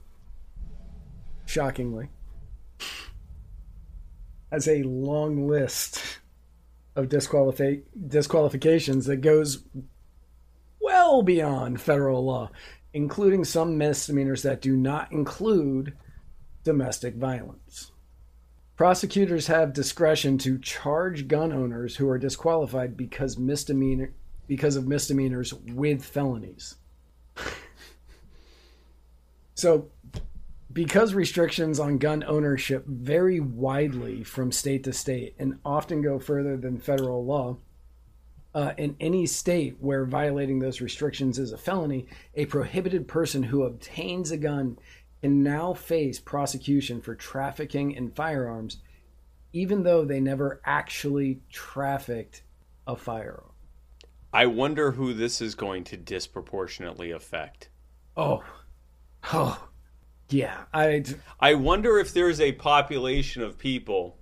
shockingly, 1.47 2.11
has 4.51 4.69
a 4.69 4.83
long 4.83 5.47
list 5.47 6.19
of 6.97 7.09
disqualifications 7.09 9.07
that 9.07 9.21
goes 9.21 9.65
well 10.81 11.23
beyond 11.23 11.81
federal 11.81 12.25
law, 12.25 12.51
including 12.93 13.45
some 13.45 13.79
misdemeanors 13.79 14.43
that 14.43 14.61
do 14.61 14.77
not 14.77 15.13
include 15.13 15.97
domestic 16.65 17.15
violence. 17.15 17.93
Prosecutors 18.77 19.47
have 19.47 19.73
discretion 19.73 20.39
to 20.39 20.59
charge 20.59 21.29
gun 21.29 21.53
owners 21.53 21.97
who 21.97 22.09
are 22.09 22.19
disqualified 22.19 22.97
because 22.97 23.39
misdemeanor 23.39 24.13
because 24.47 24.75
of 24.75 24.89
misdemeanors 24.89 25.55
with 25.55 26.05
felonies. 26.05 26.75
So, 29.61 29.91
because 30.73 31.15
restrictions 31.15 31.81
on 31.81 31.99
gun 31.99 32.23
ownership 32.27 32.85
vary 32.87 33.41
widely 33.41 34.23
from 34.23 34.53
state 34.53 34.85
to 34.85 34.93
state 34.93 35.35
and 35.39 35.59
often 35.65 36.03
go 36.03 36.19
further 36.19 36.57
than 36.57 36.79
federal 36.79 37.25
law, 37.25 37.57
uh, 38.55 38.73
in 38.77 38.97
any 39.01 39.27
state 39.27 39.77
where 39.81 40.05
violating 40.05 40.59
those 40.59 40.81
restrictions 40.81 41.39
is 41.39 41.53
a 41.53 41.59
felony, 41.59 42.07
a 42.35 42.47
prohibited 42.47 43.07
person 43.07 43.43
who 43.43 43.65
obtains 43.65 44.31
a 44.31 44.37
gun 44.37 44.77
can 45.23 45.43
now 45.43 45.73
face 45.73 46.19
prosecution 46.19 47.01
for 47.01 47.15
trafficking 47.15 47.93
in 47.93 48.11
firearms, 48.11 48.79
even 49.53 49.83
though 49.83 50.05
they 50.05 50.21
never 50.21 50.61
actually 50.65 51.41
trafficked 51.51 52.43
a 52.87 52.97
firearm. 52.97 53.53
I 54.33 54.47
wonder 54.47 54.93
who 54.93 55.13
this 55.13 55.41
is 55.41 55.55
going 55.55 55.85
to 55.85 55.97
disproportionately 55.97 57.11
affect. 57.11 57.69
Oh, 58.17 58.43
oh, 59.33 59.69
yeah. 60.31 60.65
I 60.73 61.05
I 61.39 61.55
wonder 61.55 61.99
if 61.99 62.13
there's 62.13 62.41
a 62.41 62.53
population 62.53 63.43
of 63.43 63.59
people 63.59 64.17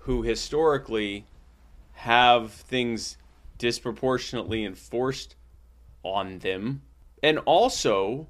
who 0.00 0.22
historically 0.22 1.26
have 1.92 2.52
things 2.52 3.18
disproportionately 3.58 4.64
enforced 4.64 5.34
on 6.02 6.38
them 6.38 6.82
and 7.22 7.38
also 7.40 8.28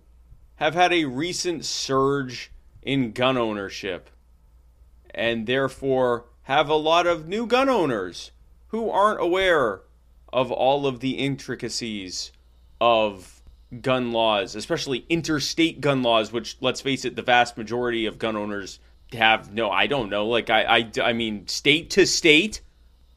have 0.56 0.74
had 0.74 0.92
a 0.92 1.04
recent 1.04 1.64
surge 1.64 2.50
in 2.82 3.12
gun 3.12 3.36
ownership 3.36 4.10
and 5.14 5.46
therefore 5.46 6.24
have 6.42 6.68
a 6.68 6.74
lot 6.74 7.06
of 7.06 7.28
new 7.28 7.46
gun 7.46 7.68
owners 7.68 8.32
who 8.68 8.90
aren't 8.90 9.20
aware 9.20 9.82
of 10.32 10.50
all 10.50 10.86
of 10.86 11.00
the 11.00 11.12
intricacies 11.18 12.32
of 12.80 13.37
gun 13.82 14.12
laws, 14.12 14.54
especially 14.54 15.04
interstate 15.08 15.80
gun 15.80 16.02
laws, 16.02 16.32
which 16.32 16.56
let's 16.60 16.80
face 16.80 17.04
it, 17.04 17.16
the 17.16 17.22
vast 17.22 17.56
majority 17.58 18.06
of 18.06 18.18
gun 18.18 18.36
owners 18.36 18.80
have 19.12 19.52
no, 19.52 19.70
I 19.70 19.86
don't 19.86 20.10
know. 20.10 20.26
Like 20.26 20.50
I, 20.50 20.62
I, 20.78 20.90
I 21.02 21.12
mean, 21.12 21.46
state 21.48 21.90
to 21.90 22.06
state. 22.06 22.60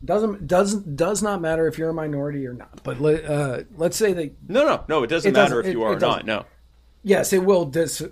doesn't 0.03 0.48
doesn't 0.48 0.96
does 0.96 1.22
not 1.24 1.41
matter 1.41 1.67
if 1.67 1.77
you're 1.77 1.89
a 1.89 1.93
minority 1.93 2.46
or 2.48 2.53
not. 2.53 2.81
But 2.84 3.00
let, 3.00 3.24
uh, 3.25 3.60
let's 3.77 3.98
say 3.98 4.13
that 4.13 4.34
No, 4.50 4.65
no, 4.65 4.84
no. 4.88 5.03
It 5.03 5.08
doesn't 5.08 5.29
It 5.29 5.34
matter 5.34 5.55
doesn't- 5.62 5.70
if 5.72 5.74
you 5.75 5.84
it- 5.84 5.86
are 5.88 5.93
it 5.93 5.98
or 5.98 6.00
not. 6.00 6.25
No, 6.25 6.46
yes, 7.03 7.34
it 7.34 7.43
will 7.43 7.65
dis- 7.65 8.03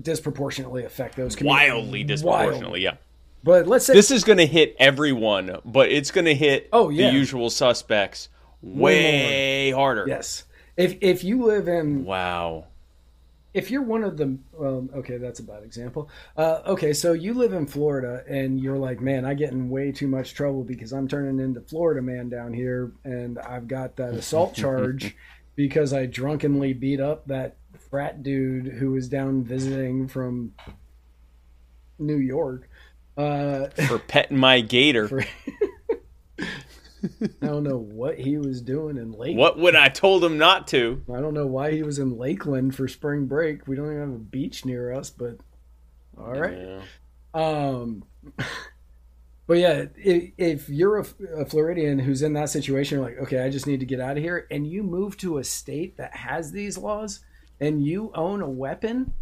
disproportionately 0.00 0.84
affect 0.84 1.16
those 1.16 1.36
communities. 1.36 1.70
wildly 1.72 2.04
disproportionately. 2.04 2.60
Wildly. 2.62 2.82
Yeah. 2.82 2.94
But 3.42 3.66
let's 3.66 3.84
say 3.86 3.92
This 3.94 4.10
is 4.10 4.24
going 4.24 4.38
to 4.38 4.46
hit 4.46 4.74
everyone, 4.78 5.58
but 5.64 5.90
it's 5.90 6.10
going 6.10 6.24
to 6.24 6.34
hit 6.34 6.68
Oh, 6.72 6.88
yeah. 6.88 7.10
the 7.10 7.16
usual 7.16 7.50
suspects 7.50 8.28
way, 8.62 9.70
harder. 9.70 10.06
yes, 10.08 10.44
if 10.76 10.96
if 11.00 11.24
you 11.24 11.44
live 11.44 11.68
in 11.68 12.04
Wow. 12.04 12.66
if 13.52 13.70
you're 13.70 13.82
one 13.82 14.02
of 14.04 14.16
the 14.16 14.36
um, 14.58 14.90
okay 14.94 15.16
that's 15.18 15.38
a 15.40 15.42
bad 15.42 15.62
example 15.62 16.08
uh, 16.36 16.60
okay 16.66 16.92
so 16.92 17.12
you 17.12 17.34
live 17.34 17.52
in 17.52 17.66
florida 17.66 18.24
and 18.28 18.58
you're 18.60 18.76
like 18.78 19.00
man 19.00 19.24
i 19.24 19.34
get 19.34 19.52
in 19.52 19.68
way 19.68 19.92
too 19.92 20.08
much 20.08 20.34
trouble 20.34 20.64
because 20.64 20.92
i'm 20.92 21.06
turning 21.06 21.38
into 21.44 21.60
florida 21.60 22.02
man 22.02 22.28
down 22.28 22.52
here 22.52 22.90
and 23.04 23.38
i've 23.38 23.68
got 23.68 23.94
that 23.96 24.14
assault 24.14 24.54
charge 24.62 25.14
because 25.54 25.92
i 25.92 26.04
drunkenly 26.06 26.72
beat 26.72 26.98
up 27.00 27.24
that 27.28 27.54
frat 27.90 28.22
dude 28.24 28.66
who 28.66 28.90
was 28.90 29.08
down 29.08 29.44
visiting 29.44 30.08
from 30.08 30.52
new 31.98 32.16
york 32.16 32.68
uh, 33.16 33.66
For 33.86 34.00
petting 34.00 34.36
my 34.38 34.60
gator. 34.60 35.06
for- 35.08 35.24
i 37.42 37.46
don't 37.46 37.64
know 37.64 37.78
what 37.78 38.18
he 38.18 38.38
was 38.38 38.60
doing 38.60 38.96
in 38.96 39.12
lake 39.12 39.36
what 39.36 39.58
would 39.58 39.74
I 39.76 39.88
told 39.88 40.24
him 40.24 40.38
not 40.38 40.68
to? 40.68 41.02
I 41.12 41.20
don't 41.20 41.34
know 41.34 41.46
why 41.46 41.72
he 41.72 41.82
was 41.82 41.98
in 41.98 42.16
Lakeland 42.16 42.74
for 42.74 42.88
spring 42.88 43.26
break. 43.26 43.66
We 43.66 43.76
don't 43.76 43.86
even 43.86 44.00
have 44.00 44.08
a 44.08 44.18
beach 44.18 44.64
near 44.64 44.92
us, 44.92 45.10
but 45.10 45.38
all 46.16 46.32
right. 46.32 46.56
Yeah. 46.56 46.80
Um, 47.34 48.04
but 49.46 49.58
yeah, 49.58 49.86
if, 49.96 50.32
if 50.38 50.68
you're 50.68 50.98
a, 50.98 51.06
a 51.36 51.44
Floridian 51.44 51.98
who's 51.98 52.22
in 52.22 52.32
that 52.34 52.50
situation, 52.50 52.98
you're 52.98 53.06
like, 53.06 53.18
okay, 53.18 53.44
I 53.44 53.50
just 53.50 53.66
need 53.66 53.80
to 53.80 53.86
get 53.86 54.00
out 54.00 54.16
of 54.16 54.22
here, 54.22 54.46
and 54.50 54.66
you 54.66 54.82
move 54.82 55.16
to 55.18 55.38
a 55.38 55.44
state 55.44 55.96
that 55.96 56.16
has 56.16 56.52
these 56.52 56.78
laws, 56.78 57.20
and 57.60 57.84
you 57.84 58.12
own 58.14 58.40
a 58.40 58.48
weapon 58.48 59.12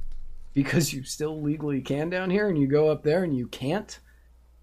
because 0.54 0.92
you 0.92 1.02
still 1.02 1.40
legally 1.40 1.80
can 1.80 2.10
down 2.10 2.30
here, 2.30 2.48
and 2.48 2.58
you 2.58 2.66
go 2.66 2.88
up 2.88 3.02
there 3.02 3.24
and 3.24 3.36
you 3.36 3.46
can't, 3.48 3.98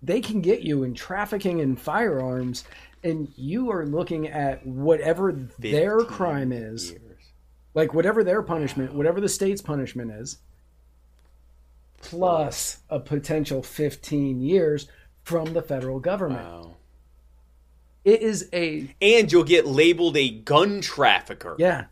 they 0.01 0.21
can 0.21 0.39
get 0.39 0.61
you 0.61 0.83
in 0.83 0.93
trafficking 0.93 1.59
in 1.59 1.75
firearms, 1.75 2.63
and 3.03 3.31
you 3.35 3.71
are 3.71 3.85
looking 3.85 4.27
at 4.27 4.65
whatever 4.65 5.31
their 5.57 5.99
crime 6.01 6.51
is 6.51 6.91
years. 6.91 7.01
like 7.73 7.93
whatever 7.93 8.23
their 8.23 8.41
punishment, 8.41 8.93
whatever 8.93 9.21
the 9.21 9.29
state's 9.29 9.61
punishment 9.61 10.11
is, 10.11 10.37
plus 12.01 12.79
a 12.89 12.99
potential 12.99 13.61
15 13.63 14.41
years 14.41 14.87
from 15.23 15.53
the 15.53 15.61
federal 15.61 15.99
government. 15.99 16.41
Wow. 16.43 16.75
It 18.05 18.21
is 18.21 18.49
a 18.53 18.95
And 19.01 19.31
you'll 19.31 19.43
get 19.43 19.67
labeled 19.67 20.17
a 20.17 20.29
gun 20.29 20.81
trafficker. 20.81 21.55
yeah, 21.59 21.85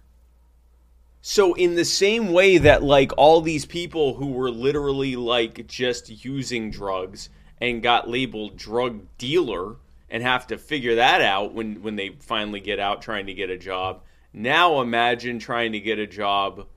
So 1.22 1.54
in 1.54 1.76
the 1.76 1.84
same 1.86 2.32
way 2.32 2.58
that 2.58 2.82
like 2.82 3.12
all 3.18 3.42
these 3.42 3.66
people 3.66 4.16
who 4.16 4.28
were 4.28 4.50
literally 4.50 5.16
like 5.18 5.68
just 5.68 6.24
using 6.24 6.72
drugs 6.72 7.30
and 7.60 7.84
got 7.84 8.10
labeled 8.10 8.56
drug 8.56 9.02
dealer 9.18 9.76
and 10.10 10.24
have 10.24 10.48
to 10.48 10.58
figure 10.58 10.96
that 10.96 11.22
out 11.22 11.54
when 11.54 11.82
when 11.82 11.96
they 11.96 12.10
finally 12.20 12.60
get 12.60 12.80
out 12.80 13.02
trying 13.02 13.26
to 13.28 13.34
get 13.34 13.50
a 13.50 13.58
job. 13.58 14.02
Now 14.34 14.82
imagine 14.82 15.40
trying 15.40 15.72
to 15.74 15.80
get 15.80 16.00
a 16.00 16.08
job 16.08 16.68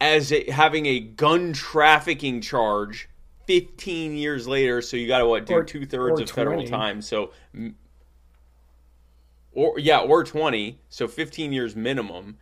as 0.00 0.32
a, 0.32 0.50
having 0.50 0.86
a 0.86 1.00
gun 1.00 1.52
trafficking 1.52 2.40
charge 2.40 3.08
15 3.46 4.16
years 4.16 4.46
later. 4.46 4.82
So 4.82 4.96
you 4.96 5.06
got 5.08 5.18
to 5.18 5.26
what 5.26 5.46
do 5.46 5.62
two 5.62 5.86
thirds 5.86 6.20
of 6.20 6.30
federal 6.30 6.66
time. 6.66 7.00
So, 7.00 7.32
or 9.52 9.78
yeah, 9.78 10.00
or 10.00 10.24
20. 10.24 10.78
So 10.88 11.08
15 11.08 11.52
years 11.52 11.74
minimum. 11.76 12.38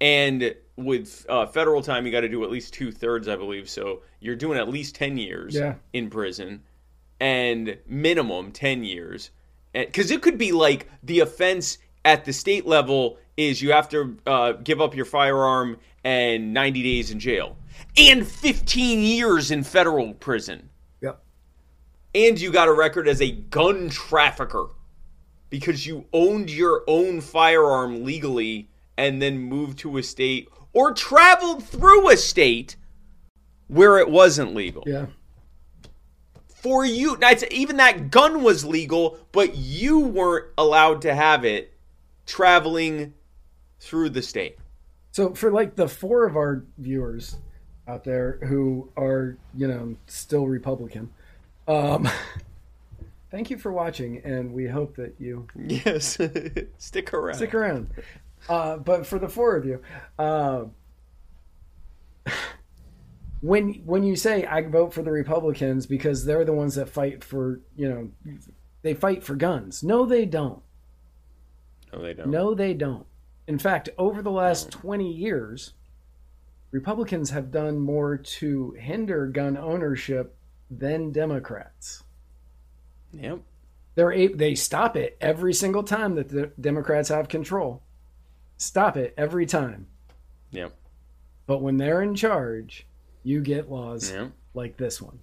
And 0.00 0.54
with 0.76 1.26
uh, 1.28 1.46
federal 1.46 1.82
time, 1.82 2.06
you 2.06 2.12
got 2.12 2.20
to 2.22 2.28
do 2.28 2.42
at 2.44 2.50
least 2.50 2.72
two 2.72 2.90
thirds, 2.90 3.28
I 3.28 3.36
believe. 3.36 3.68
So 3.68 4.02
you're 4.20 4.36
doing 4.36 4.58
at 4.58 4.68
least 4.68 4.94
10 4.94 5.18
years 5.18 5.54
Yeah. 5.54 5.74
in 5.92 6.08
prison 6.08 6.62
and 7.20 7.76
minimum 7.86 8.52
10 8.52 8.84
years. 8.84 9.30
Because 9.72 10.10
it 10.10 10.22
could 10.22 10.38
be 10.38 10.52
like 10.52 10.88
the 11.02 11.20
offense 11.20 11.78
at 12.04 12.24
the 12.24 12.32
state 12.32 12.66
level 12.66 13.18
is 13.36 13.62
you 13.62 13.72
have 13.72 13.88
to 13.90 14.16
uh, 14.26 14.52
give 14.52 14.80
up 14.80 14.94
your 14.94 15.04
firearm 15.04 15.78
and 16.04 16.52
90 16.52 16.82
days 16.82 17.10
in 17.10 17.20
jail 17.20 17.56
and 17.96 18.26
15 18.26 19.00
years 19.00 19.50
in 19.50 19.62
federal 19.62 20.14
prison. 20.14 20.68
Yep. 21.00 21.22
And 22.14 22.40
you 22.40 22.50
got 22.50 22.68
a 22.68 22.72
record 22.72 23.06
as 23.06 23.20
a 23.20 23.30
gun 23.30 23.88
trafficker 23.90 24.68
because 25.50 25.86
you 25.86 26.06
owned 26.12 26.50
your 26.50 26.82
own 26.86 27.20
firearm 27.20 28.04
legally 28.04 28.68
and 28.96 29.20
then 29.20 29.38
moved 29.38 29.78
to 29.80 29.98
a 29.98 30.02
state 30.02 30.48
or 30.72 30.92
traveled 30.92 31.64
through 31.64 32.10
a 32.10 32.16
state 32.16 32.76
where 33.68 33.98
it 33.98 34.08
wasn't 34.08 34.54
legal 34.54 34.82
Yeah. 34.86 35.06
For 36.62 36.84
you. 36.84 37.16
Now, 37.16 37.32
even 37.50 37.76
that 37.78 38.10
gun 38.10 38.42
was 38.42 38.64
legal, 38.64 39.18
but 39.32 39.56
you 39.56 40.00
weren't 40.00 40.46
allowed 40.58 41.02
to 41.02 41.14
have 41.14 41.44
it 41.44 41.72
traveling 42.26 43.14
through 43.80 44.10
the 44.10 44.22
state. 44.22 44.56
So 45.12 45.34
for 45.34 45.50
like 45.50 45.74
the 45.74 45.88
four 45.88 46.26
of 46.26 46.36
our 46.36 46.64
viewers 46.78 47.36
out 47.88 48.04
there 48.04 48.38
who 48.44 48.90
are, 48.96 49.36
you 49.56 49.66
know, 49.66 49.96
still 50.06 50.46
Republican, 50.46 51.10
um, 51.66 52.08
thank 53.30 53.50
you 53.50 53.58
for 53.58 53.72
watching, 53.72 54.18
and 54.24 54.52
we 54.52 54.66
hope 54.68 54.94
that 54.96 55.14
you 55.18 55.46
Yes, 55.56 56.18
stick 56.78 57.12
around. 57.14 57.36
stick 57.36 57.54
around. 57.54 57.90
Uh, 58.48 58.76
but 58.76 59.06
for 59.06 59.18
the 59.18 59.28
four 59.28 59.56
of 59.56 59.64
you, 59.64 59.80
uh, 60.18 60.64
when 63.40 63.74
when 63.84 64.02
you 64.02 64.16
say 64.16 64.44
I 64.44 64.62
vote 64.62 64.92
for 64.92 65.02
the 65.02 65.10
Republicans 65.10 65.86
because 65.86 66.24
they're 66.24 66.44
the 66.44 66.52
ones 66.52 66.74
that 66.74 66.88
fight 66.88 67.24
for, 67.24 67.60
you 67.76 67.88
know, 67.88 68.10
they 68.82 68.94
fight 68.94 69.22
for 69.24 69.34
guns. 69.34 69.82
No, 69.82 70.06
they 70.06 70.24
don't. 70.26 70.62
No, 71.92 72.02
they 72.02 72.14
don't. 72.14 72.30
No, 72.30 72.54
they 72.54 72.74
don't. 72.74 73.06
In 73.46 73.58
fact, 73.58 73.88
over 73.98 74.22
the 74.22 74.30
last 74.30 74.70
20 74.70 75.10
years, 75.10 75.74
Republicans 76.70 77.30
have 77.30 77.50
done 77.50 77.78
more 77.78 78.16
to 78.16 78.72
hinder 78.78 79.26
gun 79.26 79.56
ownership 79.56 80.36
than 80.70 81.10
Democrats. 81.10 82.04
Yep. 83.12 83.40
They're 83.96 84.12
a- 84.12 84.32
they 84.32 84.54
stop 84.54 84.96
it 84.96 85.16
every 85.20 85.52
single 85.52 85.82
time 85.82 86.14
that 86.14 86.28
the 86.28 86.52
Democrats 86.60 87.08
have 87.08 87.28
control. 87.28 87.82
Stop 88.56 88.96
it 88.96 89.14
every 89.16 89.46
time. 89.46 89.88
Yep. 90.52 90.72
But 91.46 91.58
when 91.60 91.76
they're 91.76 92.02
in 92.02 92.14
charge, 92.14 92.86
you 93.22 93.40
get 93.40 93.70
laws 93.70 94.10
Yep. 94.10 94.32
like 94.54 94.76
this 94.76 95.00
one. 95.00 95.18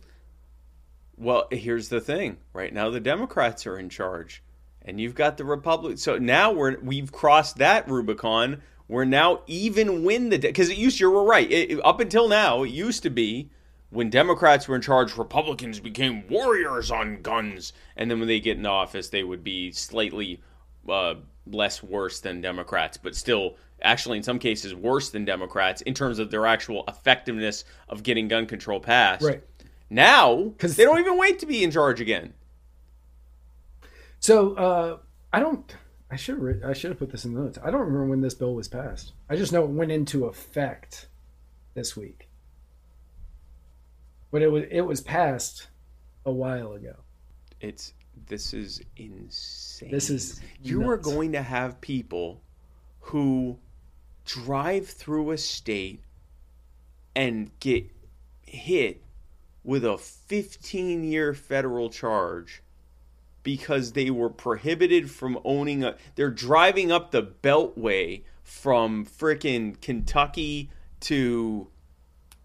Well, 1.18 1.48
here's 1.52 1.90
the 1.90 2.00
thing. 2.02 2.38
Right 2.54 2.74
now, 2.74 2.90
the 2.90 3.00
Democrats 3.00 3.66
are 3.66 3.78
in 3.78 3.90
charge, 3.90 4.44
and 4.84 5.02
you've 5.02 5.16
got 5.16 5.38
the 5.38 5.46
Republicans. 5.46 6.04
So 6.04 6.18
now 6.18 6.52
we're 6.52 6.80
we've 6.80 7.12
crossed 7.12 7.58
that 7.58 7.90
Rubicon. 7.90 8.62
We're 8.88 9.06
now 9.06 9.42
even 9.48 10.04
win 10.04 10.30
the 10.30 10.38
because 10.38 10.70
it 10.70 10.78
used. 10.78 11.00
You 11.00 11.10
were 11.10 11.24
right. 11.24 11.52
It- 11.52 11.84
up 11.84 12.00
until 12.00 12.28
now, 12.28 12.64
it 12.64 12.70
used 12.70 13.04
to 13.04 13.10
be 13.10 13.50
when 13.90 14.10
Democrats 14.10 14.68
were 14.68 14.76
in 14.76 14.82
charge, 14.82 15.18
Republicans 15.18 15.80
became 15.80 16.28
warriors 16.28 16.92
on 16.92 17.22
guns, 17.22 17.74
and 17.96 18.12
then 18.12 18.20
when 18.20 18.28
they 18.28 18.40
get 18.40 18.58
in 18.58 18.66
office, 18.66 19.10
they 19.10 19.24
would 19.24 19.44
be 19.44 19.72
slightly 19.72 20.42
uh, 20.88 21.16
less 21.48 21.82
worse 21.82 22.20
than 22.20 22.42
Democrats, 22.42 22.98
but 22.98 23.16
still. 23.16 23.56
Actually, 23.82 24.18
in 24.18 24.24
some 24.24 24.40
cases, 24.40 24.74
worse 24.74 25.10
than 25.10 25.24
Democrats 25.26 25.82
in 25.82 25.94
terms 25.94 26.20
of 26.20 26.32
their 26.32 26.46
actual 26.46 26.84
effectiveness 26.88 27.64
of 27.90 28.04
getting 28.04 28.28
gun 28.28 28.46
control 28.46 28.80
passed. 28.80 29.24
Right. 29.24 29.44
Now, 29.90 30.44
because 30.44 30.76
they 30.76 30.84
don't 30.84 31.00
even 31.00 31.18
wait 31.18 31.40
to 31.40 31.46
be 31.46 31.64
in 31.64 31.72
charge 31.72 32.02
again. 32.02 32.34
So, 34.20 34.54
uh, 34.56 34.98
I 35.32 35.40
don't 35.40 35.76
I 36.10 36.16
should 36.16 36.38
have 36.42 36.70
I 36.70 36.74
should 36.74 36.92
have 36.92 37.00
put 37.00 37.12
this 37.12 37.26
in 37.26 37.34
the 37.34 37.42
notes. 37.42 37.60
I 37.62 37.70
don't 37.70 37.82
remember 37.82 38.06
when 38.06 38.22
this 38.22 38.34
bill 38.34 38.56
was 38.56 38.68
passed. 38.68 39.14
I 39.30 39.36
just 39.36 39.52
know 39.52 39.64
it 39.64 39.70
went 39.70 39.92
into 39.92 40.26
effect 40.26 41.08
this 41.74 41.98
week. 41.98 42.30
But 44.32 44.42
it 44.42 44.48
was 44.48 44.64
it 44.72 44.82
was 44.82 45.02
passed 45.02 45.68
a 46.26 46.32
while 46.32 46.74
ago. 46.74 46.96
It's 47.60 47.94
this 48.28 48.54
is 48.54 48.82
insane. 48.96 49.92
This 49.92 50.10
is 50.10 50.42
you 50.62 50.90
are 50.90 50.98
going 50.98 51.34
to 51.34 51.42
have 51.42 51.82
people 51.82 52.42
who 53.00 53.60
drive 54.28 54.88
through 54.88 55.32
a 55.32 55.38
state 55.38 56.04
and 57.16 57.50
get 57.60 57.90
hit 58.42 59.02
with 59.64 59.84
a 59.84 59.98
15 59.98 61.04
year 61.04 61.34
federal 61.34 61.90
charge 61.90 62.62
because 63.42 63.94
they 63.94 64.12
were 64.12 64.30
prohibited 64.30 65.10
from 65.10 65.40
owning 65.44 65.84
a 65.84 65.96
they're 66.16 66.30
driving 66.30 66.92
up 66.92 67.12
the 67.12 67.24
beltway 67.24 68.22
from 68.44 69.06
frickin' 69.06 69.80
Kentucky 69.82 70.70
to 71.00 71.68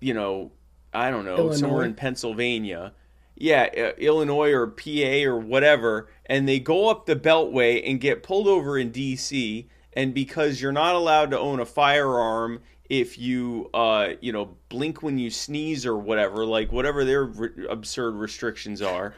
you 0.00 0.14
know 0.14 0.52
I 0.94 1.10
don't 1.10 1.24
know 1.24 1.52
somewhere 1.52 1.84
in 1.84 1.94
Pennsylvania. 1.94 2.92
Yeah 3.34 3.68
uh, 3.76 3.98
Illinois 3.98 4.52
or 4.52 4.68
PA 4.68 5.24
or 5.24 5.38
whatever 5.38 6.08
and 6.26 6.48
they 6.48 6.60
go 6.60 6.88
up 6.88 7.06
the 7.06 7.16
beltway 7.16 7.82
and 7.84 8.00
get 8.00 8.22
pulled 8.22 8.46
over 8.46 8.78
in 8.78 8.92
DC 8.92 9.66
and 9.94 10.14
because 10.14 10.60
you're 10.60 10.72
not 10.72 10.94
allowed 10.94 11.30
to 11.30 11.38
own 11.38 11.60
a 11.60 11.66
firearm 11.66 12.60
if 12.88 13.18
you 13.18 13.70
uh 13.74 14.10
you 14.20 14.32
know 14.32 14.56
blink 14.68 15.02
when 15.02 15.18
you 15.18 15.30
sneeze 15.30 15.86
or 15.86 15.96
whatever 15.96 16.44
like 16.44 16.72
whatever 16.72 17.04
their 17.04 17.24
re- 17.24 17.66
absurd 17.68 18.14
restrictions 18.14 18.82
are 18.82 19.14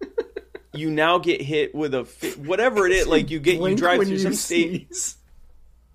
you 0.72 0.90
now 0.90 1.18
get 1.18 1.40
hit 1.40 1.74
with 1.74 1.94
a 1.94 2.04
fi- 2.04 2.30
whatever 2.42 2.86
it 2.86 2.92
is 2.92 3.06
like 3.06 3.30
you 3.30 3.40
get 3.40 3.60
you 3.60 3.74
drive 3.76 4.02
through 4.06 4.18
some 4.18 4.34
state 4.34 4.94
sneeze. 4.94 5.16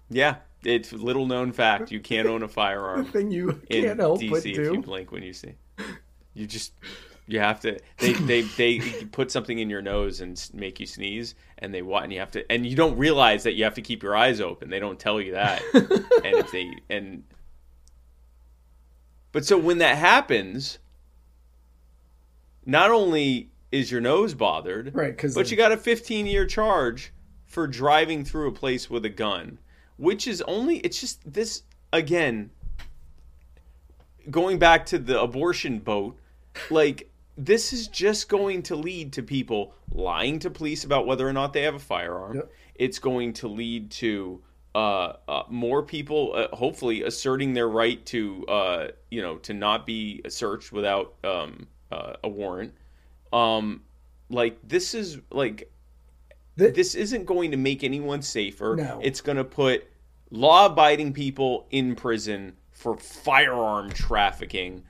yeah 0.10 0.36
it's 0.63 0.91
a 0.91 0.97
little 0.97 1.25
known 1.25 1.51
fact 1.51 1.91
you 1.91 1.99
can't 1.99 2.28
own 2.28 2.43
a 2.43 2.47
firearm 2.49 3.06
the 3.06 3.12
thing 3.12 3.32
you 3.32 3.62
in 3.69 3.84
can't 3.84 3.99
help 3.99 4.19
DC 4.19 4.30
but 4.30 4.45
if 4.45 4.58
you 4.58 4.82
blink 4.82 5.12
when 5.12 5.23
you 5.23 5.34
see 5.34 5.54
you 6.34 6.45
just 6.47 6.73
you 7.28 7.40
have 7.40 7.60
to 7.62 7.80
they 7.98 8.14
they 8.32 8.42
they 8.42 8.80
put 9.12 9.32
something 9.32 9.60
in 9.60 9.70
your 9.70 9.82
nose 9.82 10.22
and 10.22 10.50
make 10.54 10.80
you 10.80 10.86
sneeze 10.86 11.36
and 11.60 11.74
they 11.74 11.82
want 11.82 12.06
and 12.06 12.14
you 12.14 12.20
have 12.20 12.32
to 12.32 12.50
and 12.52 12.66
you 12.66 12.76
don't 12.76 12.98
realize 12.98 13.44
that 13.44 13.54
you 13.54 13.64
have 13.64 13.74
to 13.76 13.82
keep 13.82 14.04
your 14.04 14.16
eyes 14.16 14.40
open. 14.42 14.70
They 14.70 14.80
don't 14.80 15.00
tell 15.00 15.20
you 15.20 15.34
that. 15.34 15.62
And 16.26 16.36
if 16.38 16.52
they 16.52 16.72
and 16.90 17.24
but 19.32 19.46
so 19.46 19.58
when 19.58 19.78
that 19.80 19.98
happens 19.98 20.80
not 22.66 22.90
only 22.90 23.52
is 23.72 23.92
your 23.92 24.02
nose 24.02 24.34
bothered 24.34 24.94
Right, 24.96 25.16
'cause 25.16 25.36
but 25.36 25.52
you 25.52 25.58
got 25.58 25.72
a 25.72 25.78
15 25.78 26.26
year 26.26 26.46
charge 26.46 27.12
for 27.46 27.68
driving 27.68 28.26
through 28.26 28.48
a 28.48 28.52
place 28.52 28.90
with 28.90 29.06
a 29.06 29.10
gun 29.10 29.60
which 29.98 30.28
is 30.28 30.42
only 30.44 30.78
it's 30.80 31.00
just 31.00 31.32
this 31.32 31.62
again 31.94 32.50
going 34.32 34.58
back 34.58 34.86
to 34.88 34.98
the 34.98 35.22
abortion 35.22 35.78
boat 35.80 36.18
like 36.72 37.10
this 37.38 37.74
is 37.74 37.88
just 37.89 38.30
going 38.30 38.63
to 38.63 38.76
lead 38.76 39.13
to 39.13 39.21
people 39.24 39.74
lying 39.91 40.39
to 40.39 40.50
police 40.50 40.84
about 40.86 41.06
whether 41.06 41.28
or 41.28 41.34
not 41.34 41.52
they 41.54 41.63
have 41.63 41.76
a 41.76 41.80
firearm 41.80 42.36
Yep. 42.38 42.52
it's 42.76 43.00
going 43.00 43.34
to 43.34 43.48
lead 43.48 43.91
to 43.91 44.41
uh, 44.74 45.13
uh, 45.28 45.43
more 45.50 45.84
people 45.84 46.34
uh, 46.36 46.54
hopefully 46.56 47.04
asserting 47.04 47.54
their 47.54 47.67
right 47.69 48.06
to 48.08 48.45
uh, 48.48 48.88
you 49.12 49.21
know 49.21 49.38
to 49.38 49.54
not 49.54 49.86
be 49.86 50.21
searched 50.28 50.71
without 50.71 51.13
um, 51.24 51.67
uh, 51.91 52.13
a 52.24 52.30
warrant 52.30 52.74
um, 53.34 53.82
like 54.30 54.58
this 54.67 54.93
is 54.93 55.19
like 55.32 55.71
Th- 56.58 56.74
this 56.74 56.95
isn't 56.95 57.26
going 57.26 57.52
to 57.52 57.58
make 57.58 57.84
anyone 57.84 58.21
safer 58.21 58.76
No. 58.78 59.00
it's 59.04 59.19
going 59.21 59.38
to 59.38 59.43
put 59.43 59.86
law-abiding 60.32 61.13
people 61.13 61.67
in 61.69 61.95
prison 61.95 62.54
for 62.71 62.98
firearm 62.98 63.89
trafficking 63.91 64.84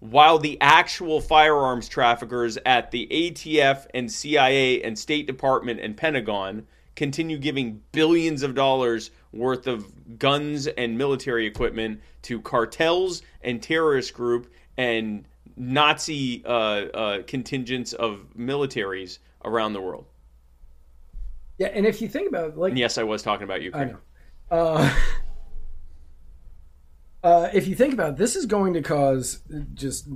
while 0.00 0.38
the 0.38 0.58
actual 0.60 1.20
firearms 1.20 1.88
traffickers 1.88 2.58
at 2.66 2.90
the 2.90 3.06
ATF 3.10 3.86
and 3.94 4.10
CIA 4.10 4.82
and 4.82 4.98
State 4.98 5.26
Department 5.26 5.80
and 5.80 5.96
Pentagon 5.96 6.66
continue 6.96 7.38
giving 7.38 7.80
billions 7.92 8.42
of 8.42 8.54
dollars 8.54 9.10
worth 9.32 9.66
of 9.66 10.18
guns 10.18 10.66
and 10.66 10.98
military 10.98 11.46
equipment 11.46 12.00
to 12.22 12.40
cartels 12.40 13.22
and 13.42 13.62
terrorist 13.62 14.12
group 14.14 14.50
and 14.76 15.24
Nazi 15.56 16.42
uh, 16.44 16.50
uh, 16.50 17.22
contingents 17.26 17.92
of 17.92 18.24
militaries 18.36 19.18
around 19.44 19.74
the 19.74 19.80
world. 19.80 20.06
Yeah, 21.58 21.68
and 21.68 21.86
if 21.86 22.00
you 22.00 22.08
think 22.08 22.28
about 22.28 22.50
it, 22.50 22.56
like 22.56 22.70
And 22.70 22.78
yes, 22.78 22.96
I 22.96 23.02
was 23.02 23.22
talking 23.22 23.44
about 23.44 23.60
I 23.60 23.64
Ukraine. 23.64 23.88
know. 23.88 23.98
Uh, 24.50 24.94
Uh, 27.22 27.48
if 27.52 27.66
you 27.68 27.74
think 27.74 27.92
about 27.92 28.10
it, 28.10 28.16
this 28.16 28.34
is 28.36 28.46
going 28.46 28.72
to 28.74 28.82
cause 28.82 29.40
just 29.74 30.08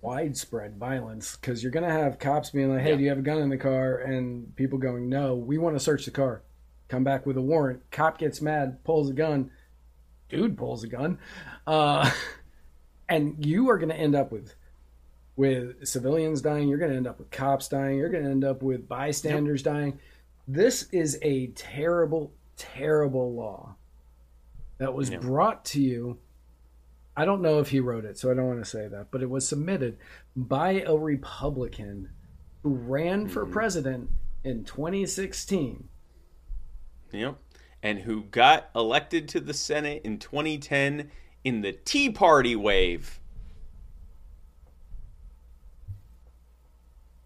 widespread 0.00 0.76
violence 0.76 1.36
because 1.36 1.62
you're 1.62 1.72
going 1.72 1.84
to 1.86 1.92
have 1.92 2.18
cops 2.18 2.50
being 2.50 2.70
like, 2.72 2.82
"Hey, 2.82 2.90
Yeah. 2.90 2.96
do 2.96 3.02
you 3.02 3.08
have 3.10 3.18
a 3.18 3.22
gun 3.22 3.38
in 3.38 3.48
the 3.48 3.56
car?" 3.58 3.96
and 3.98 4.54
people 4.56 4.78
going, 4.78 5.08
"No, 5.08 5.34
we 5.34 5.58
want 5.58 5.76
to 5.76 5.80
search 5.80 6.04
the 6.04 6.10
car." 6.10 6.42
Come 6.88 7.04
back 7.04 7.26
with 7.26 7.36
a 7.36 7.42
warrant. 7.42 7.82
Cop 7.90 8.16
gets 8.18 8.40
mad, 8.40 8.82
pulls 8.84 9.10
a 9.10 9.12
gun. 9.12 9.50
Dude 10.30 10.56
pulls 10.56 10.84
a 10.84 10.88
gun, 10.88 11.18
uh, 11.66 12.10
and 13.08 13.44
you 13.44 13.68
are 13.70 13.78
going 13.78 13.88
to 13.90 13.96
end 13.96 14.14
up 14.14 14.30
with 14.32 14.54
with 15.36 15.86
civilians 15.86 16.40
dying. 16.42 16.68
You're 16.68 16.78
going 16.78 16.90
to 16.90 16.96
end 16.96 17.06
up 17.06 17.18
with 17.18 17.30
cops 17.30 17.68
dying. 17.68 17.98
You're 17.98 18.08
going 18.08 18.24
to 18.24 18.30
end 18.30 18.44
up 18.44 18.62
with 18.62 18.88
bystanders 18.88 19.62
dying. 19.62 19.98
This 20.46 20.88
is 20.92 21.18
a 21.22 21.48
terrible, 21.48 22.32
terrible 22.56 23.34
law 23.34 23.76
that 24.78 24.94
was 24.94 25.10
Yeah. 25.10 25.18
brought 25.18 25.64
to 25.66 25.80
you. 25.80 26.18
I 27.16 27.24
don't 27.24 27.42
know 27.42 27.58
if 27.58 27.70
he 27.70 27.80
wrote 27.80 28.04
it, 28.04 28.16
so 28.16 28.30
I 28.30 28.34
don't 28.34 28.46
want 28.46 28.64
to 28.64 28.70
say 28.70 28.86
that, 28.88 29.10
but 29.10 29.22
it 29.22 29.30
was 29.30 29.46
submitted 29.48 29.98
by 30.36 30.80
a 30.82 30.96
Republican 30.96 32.10
who 32.62 32.74
ran 32.74 33.26
for 33.28 33.42
Mm-hmm. 33.44 33.52
president 33.52 34.10
in 34.44 34.64
2016. 34.64 35.88
Yep. 37.12 37.36
And 37.82 38.00
who 38.00 38.24
got 38.24 38.70
elected 38.74 39.28
to 39.30 39.40
the 39.40 39.54
Senate 39.54 40.02
in 40.04 40.18
2010 40.18 41.10
in 41.44 41.60
the 41.62 41.72
Tea 41.72 42.10
Party 42.10 42.54
wave. 42.56 43.20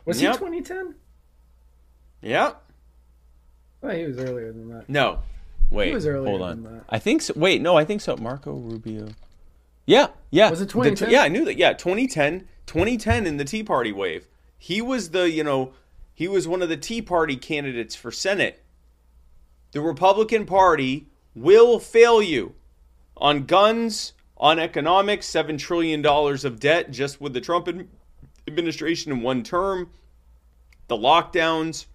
Was 0.05 0.21
Yep. 0.21 0.33
he 0.33 0.39
2010? 0.39 0.95
Yep. 2.23 2.63
Oh, 3.83 3.89
he 3.91 4.05
was 4.07 4.19
earlier 4.19 4.53
than 4.53 4.69
that. 4.71 4.89
No. 4.89 5.21
Wait. 5.73 5.95
was 5.95 6.07
earlier 6.07 6.29
hold 6.29 6.43
on. 6.43 6.85
I 6.89 6.99
think 6.99 7.23
so. 7.23 7.33
Wait, 7.35 7.63
no, 7.63 7.77
I 7.77 7.85
think 7.85 8.01
so. 8.01 8.17
Marco 8.17 8.53
Rubio. 8.53 9.09
Yeah, 9.87 10.09
yeah. 10.31 10.51
Was 10.51 10.61
it 10.61 10.67
The 10.67 10.73
2010? 10.73 11.11
yeah, 11.11 11.23
I 11.23 11.29
knew 11.29 11.45
that. 11.45 11.57
Yeah, 11.57 11.73
2010. 11.73 12.47
2010 12.67 13.27
in 13.27 13.37
the 13.37 13.45
Tea 13.45 13.63
Party 13.63 13.93
wave. 13.93 14.27
He 14.57 14.81
was 14.81 15.11
the, 15.11 15.29
you 15.31 15.43
know, 15.43 15.73
he 16.15 16.29
was 16.29 16.47
one 16.47 16.63
of 16.63 16.69
the 16.69 16.77
Tea 16.77 17.03
Party 17.03 17.37
candidates 17.37 17.97
for 17.97 18.13
Senate. 18.13 18.63
The 19.73 19.81
Republican 19.81 20.47
Party 20.47 21.09
will 21.35 21.79
fail 21.79 22.23
you 22.23 22.55
on 23.17 23.47
guns, 23.47 24.13
on 24.37 24.59
economics, 24.59 25.31
$7 25.31 25.59
trillion 25.59 26.05
of 26.07 26.61
debt 26.61 26.91
just 26.91 27.21
with 27.21 27.33
the 27.33 27.41
Trump 27.41 27.69
administration 28.47 29.11
in 29.11 29.23
one 29.23 29.43
term, 29.43 29.91
the 30.89 30.97
lockdowns. 30.97 31.87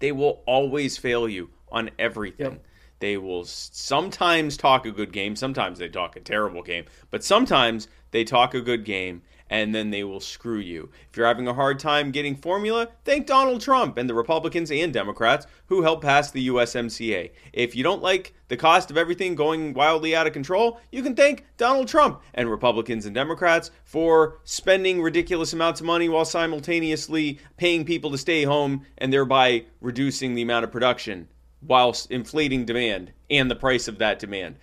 They 0.00 0.12
will 0.12 0.42
always 0.46 0.98
fail 0.98 1.28
you 1.28 1.50
on 1.74 1.90
everything. 1.98 2.52
Yep. 2.52 2.64
They 3.00 3.18
will 3.18 3.44
sometimes 3.44 4.56
talk 4.56 4.86
a 4.86 4.90
good 4.90 5.12
game, 5.12 5.36
sometimes 5.36 5.78
they 5.78 5.88
talk 5.88 6.16
a 6.16 6.20
terrible 6.20 6.62
game, 6.62 6.84
but 7.10 7.22
sometimes 7.22 7.88
they 8.12 8.24
talk 8.24 8.54
a 8.54 8.62
good 8.62 8.84
game 8.84 9.22
and 9.50 9.74
then 9.74 9.90
they 9.90 10.04
will 10.04 10.20
screw 10.20 10.58
you. 10.58 10.88
If 11.10 11.16
you're 11.16 11.26
having 11.26 11.48
a 11.48 11.54
hard 11.54 11.78
time 11.78 12.12
getting 12.12 12.34
formula, 12.34 12.88
thank 13.04 13.26
Donald 13.26 13.60
Trump 13.60 13.98
and 13.98 14.08
the 14.08 14.14
Republicans 14.14 14.70
and 14.70 14.92
Democrats 14.92 15.46
who 15.66 15.82
helped 15.82 16.02
pass 16.02 16.30
the 16.30 16.48
USMCA. 16.48 17.30
If 17.52 17.76
you 17.76 17.82
don't 17.82 18.02
like 18.02 18.34
the 18.48 18.56
cost 18.56 18.90
of 18.90 18.96
everything 18.96 19.34
going 19.34 19.74
wildly 19.74 20.16
out 20.16 20.26
of 20.26 20.32
control, 20.32 20.80
you 20.90 21.02
can 21.02 21.14
thank 21.14 21.44
Donald 21.56 21.88
Trump 21.88 22.22
and 22.32 22.50
Republicans 22.50 23.04
and 23.04 23.14
Democrats 23.14 23.70
for 23.84 24.38
spending 24.44 25.02
ridiculous 25.02 25.52
amounts 25.52 25.80
of 25.80 25.86
money 25.86 26.08
while 26.08 26.24
simultaneously 26.24 27.38
paying 27.56 27.84
people 27.84 28.10
to 28.12 28.18
stay 28.18 28.44
home 28.44 28.86
and 28.96 29.12
thereby 29.12 29.64
reducing 29.80 30.34
the 30.34 30.42
amount 30.42 30.64
of 30.64 30.72
production 30.72 31.28
whilst 31.66 32.10
inflating 32.10 32.64
demand 32.64 33.12
and 33.30 33.50
the 33.50 33.56
price 33.56 33.88
of 33.88 33.98
that 33.98 34.18
demand. 34.18 34.56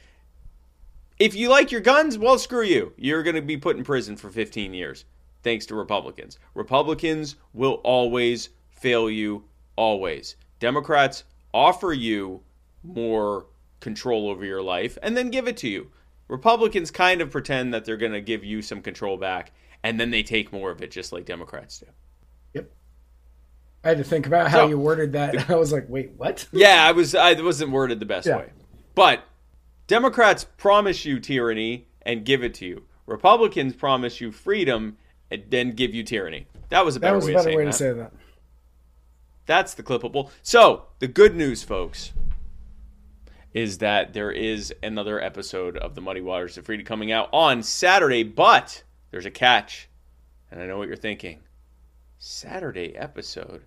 If 1.20 1.36
you 1.36 1.50
like 1.50 1.72
your 1.72 1.82
guns, 1.82 2.18
well, 2.18 2.38
screw 2.40 2.64
you. 2.64 2.94
You're 2.98 3.24
going 3.24 3.36
to 3.36 3.42
be 3.42 3.58
put 3.58 3.78
in 3.78 3.84
prison 3.84 4.16
for 4.16 4.30
15 4.30 4.74
years, 4.74 5.06
thanks 5.44 5.66
to 5.68 5.76
Republicans. 5.76 6.40
Republicans 6.56 7.36
will 7.54 7.82
always 7.84 8.50
fail 8.72 9.10
you, 9.10 9.44
always. 9.76 10.36
Democrats 10.60 11.24
offer 11.54 11.94
you 11.94 12.42
more 12.84 13.46
control 13.80 14.30
over 14.30 14.46
your 14.46 14.62
life 14.62 14.98
and 15.04 15.16
then 15.16 15.30
give 15.30 15.48
it 15.48 15.58
to 15.58 15.68
you. 15.68 15.92
Republicans 16.28 16.92
kind 16.92 17.22
of 17.22 17.30
pretend 17.30 17.74
that 17.74 17.86
they're 17.86 17.98
going 17.98 18.12
to 18.14 18.22
give 18.22 18.44
you 18.44 18.62
some 18.62 18.82
control 18.82 19.18
back 19.18 19.52
and 19.84 20.00
then 20.00 20.12
they 20.12 20.24
take 20.24 20.54
more 20.54 20.72
of 20.72 20.82
it, 20.82 20.92
just 20.92 21.12
like 21.12 21.26
Democrats 21.26 21.80
do. 21.80 21.88
I 23.84 23.90
had 23.90 23.98
to 23.98 24.04
think 24.04 24.28
about 24.28 24.50
how 24.52 24.60
So- 24.60 24.68
you 24.70 24.78
worded 24.80 25.14
that. 25.14 25.50
I 25.50 25.56
was 25.56 25.72
like, 25.72 25.86
wait, 25.90 26.12
what? 26.18 26.48
Yeah, 26.52 26.86
I 26.86 26.92
was 26.92 27.16
I 27.16 27.34
wasn't 27.42 27.72
worded 27.72 28.00
the 28.00 28.06
best 28.06 28.28
Yeah. 28.28 28.38
way. 28.38 28.50
But 28.96 29.24
Democrats 29.88 30.44
promise 30.58 31.06
you 31.06 31.20
tyranny 31.20 31.88
and 32.04 32.24
give 32.26 32.44
it 32.44 32.54
to 32.56 32.66
you. 32.66 32.84
Republicans 33.06 33.76
promise 33.76 34.22
you 34.22 34.32
freedom 34.32 34.98
and 35.30 35.44
then 35.50 35.72
give 35.72 35.94
you 35.94 36.04
tyranny. 36.04 36.48
That 36.70 36.86
was 36.86 36.96
a 36.96 37.00
That 37.00 37.08
better 37.08 37.16
was 37.18 37.26
way 37.26 37.34
a 37.34 37.36
better 37.36 37.58
way 37.58 37.66
to 37.66 37.74
say 37.74 37.92
that. 37.94 38.12
That's 39.46 39.74
the 39.74 39.84
clippable. 39.84 40.30
So, 40.44 40.86
the 41.00 41.08
good 41.08 41.36
news, 41.36 41.64
folks, 41.64 42.14
is 43.54 43.80
that 43.80 44.14
there 44.14 44.32
is 44.32 44.74
another 44.82 45.20
episode 45.20 45.76
of 45.78 45.96
the 45.96 46.02
Muddy 46.02 46.22
Waters 46.22 46.58
of 46.58 46.66
Freedom 46.66 46.86
coming 46.86 47.12
out 47.12 47.28
on 47.34 47.64
Saturday, 47.64 48.24
but 48.24 48.84
there's 49.10 49.26
a 49.26 49.32
catch. 49.32 49.90
And 50.52 50.62
I 50.62 50.66
know 50.68 50.78
what 50.78 50.88
you're 50.88 50.96
thinking. 50.96 51.40
Saturday 52.18 52.96
episode? 52.96 53.64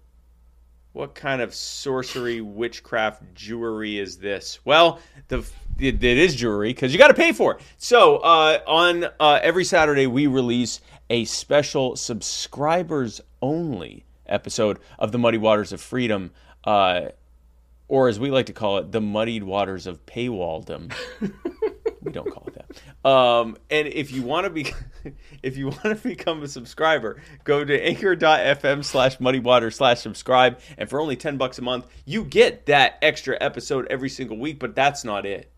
What 0.94 1.16
kind 1.16 1.42
of 1.42 1.52
sorcery, 1.52 2.40
witchcraft, 2.40 3.34
jewelry 3.34 3.98
is 3.98 4.16
this? 4.16 4.60
Well, 4.64 5.00
the 5.26 5.38
it, 5.76 6.04
it 6.04 6.18
is 6.18 6.36
jewelry 6.36 6.68
because 6.68 6.92
you 6.92 7.00
got 7.00 7.08
to 7.08 7.14
pay 7.14 7.32
for 7.32 7.54
it. 7.56 7.62
So 7.78 8.18
uh, 8.18 8.60
on 8.64 9.04
uh, 9.18 9.40
every 9.42 9.64
Saturday 9.64 10.06
we 10.06 10.28
release 10.28 10.80
a 11.10 11.24
special 11.24 11.96
subscribers 11.96 13.20
only 13.42 14.04
episode 14.26 14.78
of 14.96 15.10
the 15.10 15.18
Muddy 15.18 15.36
Waters 15.36 15.72
of 15.72 15.80
Freedom, 15.80 16.30
uh, 16.62 17.06
or 17.88 18.08
as 18.08 18.20
we 18.20 18.30
like 18.30 18.46
to 18.46 18.52
call 18.52 18.78
it, 18.78 18.92
the 18.92 19.00
Muddied 19.00 19.42
Waters 19.42 19.88
of 19.88 20.06
Paywalldom. 20.06 20.94
we 22.04 22.12
don't 22.12 22.30
call 22.30 22.46
it 22.46 22.54
that. 22.54 23.08
Um, 23.08 23.56
and 23.70 23.88
if 23.88 24.12
you 24.12 24.22
want 24.22 24.44
to 24.44 24.50
be, 24.50 24.72
if 25.42 25.56
you 25.56 25.68
want 25.68 25.82
to 25.82 25.94
become 25.96 26.42
a 26.42 26.48
subscriber, 26.48 27.20
go 27.44 27.64
to 27.64 27.86
anchor.fm 27.86 28.84
slash 28.84 29.18
muddywater 29.18 29.72
slash 29.72 30.00
subscribe. 30.00 30.60
And 30.78 30.88
for 30.88 31.00
only 31.00 31.16
10 31.16 31.36
bucks 31.36 31.58
a 31.58 31.62
month, 31.62 31.86
you 32.04 32.24
get 32.24 32.66
that 32.66 32.98
extra 33.02 33.36
episode 33.40 33.86
every 33.90 34.08
single 34.08 34.38
week. 34.38 34.58
But 34.58 34.74
that's 34.74 35.04
not 35.04 35.26
it. 35.26 35.50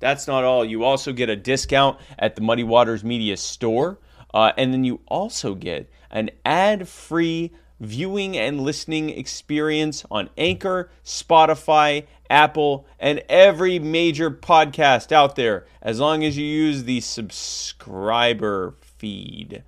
That's 0.00 0.26
not 0.26 0.44
all. 0.44 0.64
You 0.64 0.84
also 0.84 1.12
get 1.12 1.30
a 1.30 1.36
discount 1.36 1.98
at 2.18 2.34
the 2.34 2.42
Muddy 2.42 2.64
Waters 2.64 3.04
Media 3.04 3.36
store. 3.36 3.98
Uh, 4.32 4.52
and 4.56 4.72
then 4.72 4.84
you 4.84 5.00
also 5.06 5.54
get 5.54 5.88
an 6.10 6.30
ad 6.44 6.88
free 6.88 7.52
viewing 7.84 8.36
and 8.36 8.60
listening 8.60 9.10
experience 9.10 10.04
on 10.10 10.30
Anchor, 10.36 10.90
Spotify, 11.04 12.06
Apple, 12.28 12.86
and 12.98 13.22
every 13.28 13.78
major 13.78 14.30
podcast 14.30 15.12
out 15.12 15.36
there 15.36 15.66
as 15.82 16.00
long 16.00 16.24
as 16.24 16.36
you 16.36 16.44
use 16.44 16.84
the 16.84 17.00
subscriber 17.00 18.74
feed, 18.80 19.62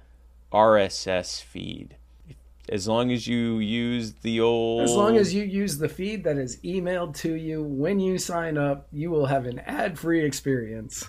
RSS 0.52 1.42
feed. 1.42 1.96
As 2.68 2.88
long 2.88 3.12
as 3.12 3.29
you 3.29 3.59
use 3.59 4.14
the 4.22 4.40
old. 4.40 4.83
As 4.83 4.94
long 4.94 5.16
as 5.16 5.33
you 5.33 5.44
use 5.44 5.79
the 5.79 5.88
feed 5.88 6.24
that 6.24 6.37
is 6.37 6.57
emailed 6.62 7.14
to 7.18 7.35
you 7.35 7.62
when 7.62 8.00
you 8.00 8.18
sign 8.18 8.59
up, 8.59 8.88
you 8.90 9.11
will 9.11 9.26
have 9.26 9.46
an 9.46 9.61
ad 9.61 9.96
free 9.98 10.24
experience. 10.24 11.09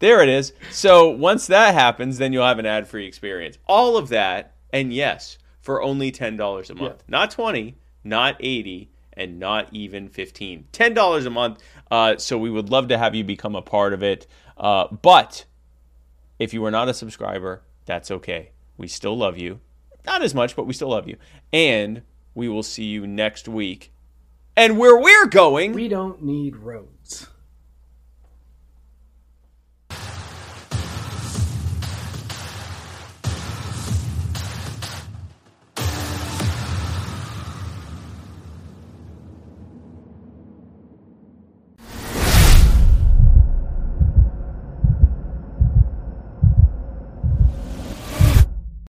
There 0.00 0.22
it 0.22 0.30
is. 0.30 0.54
So 0.70 1.10
once 1.10 1.46
that 1.48 1.74
happens, 1.74 2.16
then 2.16 2.32
you'll 2.32 2.46
have 2.46 2.58
an 2.58 2.66
ad-free 2.66 3.06
experience. 3.06 3.58
All 3.66 3.98
of 3.98 4.08
that, 4.08 4.54
and 4.72 4.92
yes, 4.92 5.36
for 5.60 5.82
only 5.82 6.10
ten 6.10 6.36
dollars 6.36 6.70
a 6.70 6.74
month, 6.74 6.96
Yeah. 6.98 7.04
not 7.08 7.30
twenty, 7.30 7.76
not 8.04 8.36
eighty, 8.40 8.90
and 9.12 9.38
not 9.38 9.68
even 9.72 10.08
fifteen. 10.08 10.66
Ten 10.72 10.94
dollars 10.94 11.26
a 11.26 11.30
month. 11.30 11.62
Uh, 11.90 12.16
so 12.16 12.38
we 12.38 12.50
would 12.50 12.70
love 12.70 12.88
to 12.88 12.98
have 12.98 13.14
you 13.14 13.24
become 13.24 13.54
a 13.54 13.62
part 13.62 13.92
of 13.92 14.02
it. 14.02 14.26
Uh, 14.56 14.86
but 14.88 15.44
if 16.38 16.54
you 16.54 16.64
are 16.64 16.70
not 16.70 16.88
a 16.88 16.94
subscriber, 16.94 17.62
that's 17.84 18.10
okay. 18.10 18.50
We 18.76 18.88
still 18.88 19.16
love 19.16 19.36
you. 19.36 19.60
Not 20.06 20.22
as 20.22 20.34
much, 20.34 20.56
but 20.56 20.66
we 20.66 20.72
still 20.72 20.88
love 20.88 21.06
you. 21.08 21.16
And 21.52 22.02
we 22.34 22.48
will 22.48 22.62
see 22.62 22.84
you 22.84 23.06
next 23.06 23.48
week. 23.48 23.92
And 24.56 24.78
where 24.78 24.98
we're 24.98 25.26
going. 25.26 25.72
We 25.72 25.88
don't 25.88 26.22
need 26.22 26.56
roads. 26.56 26.99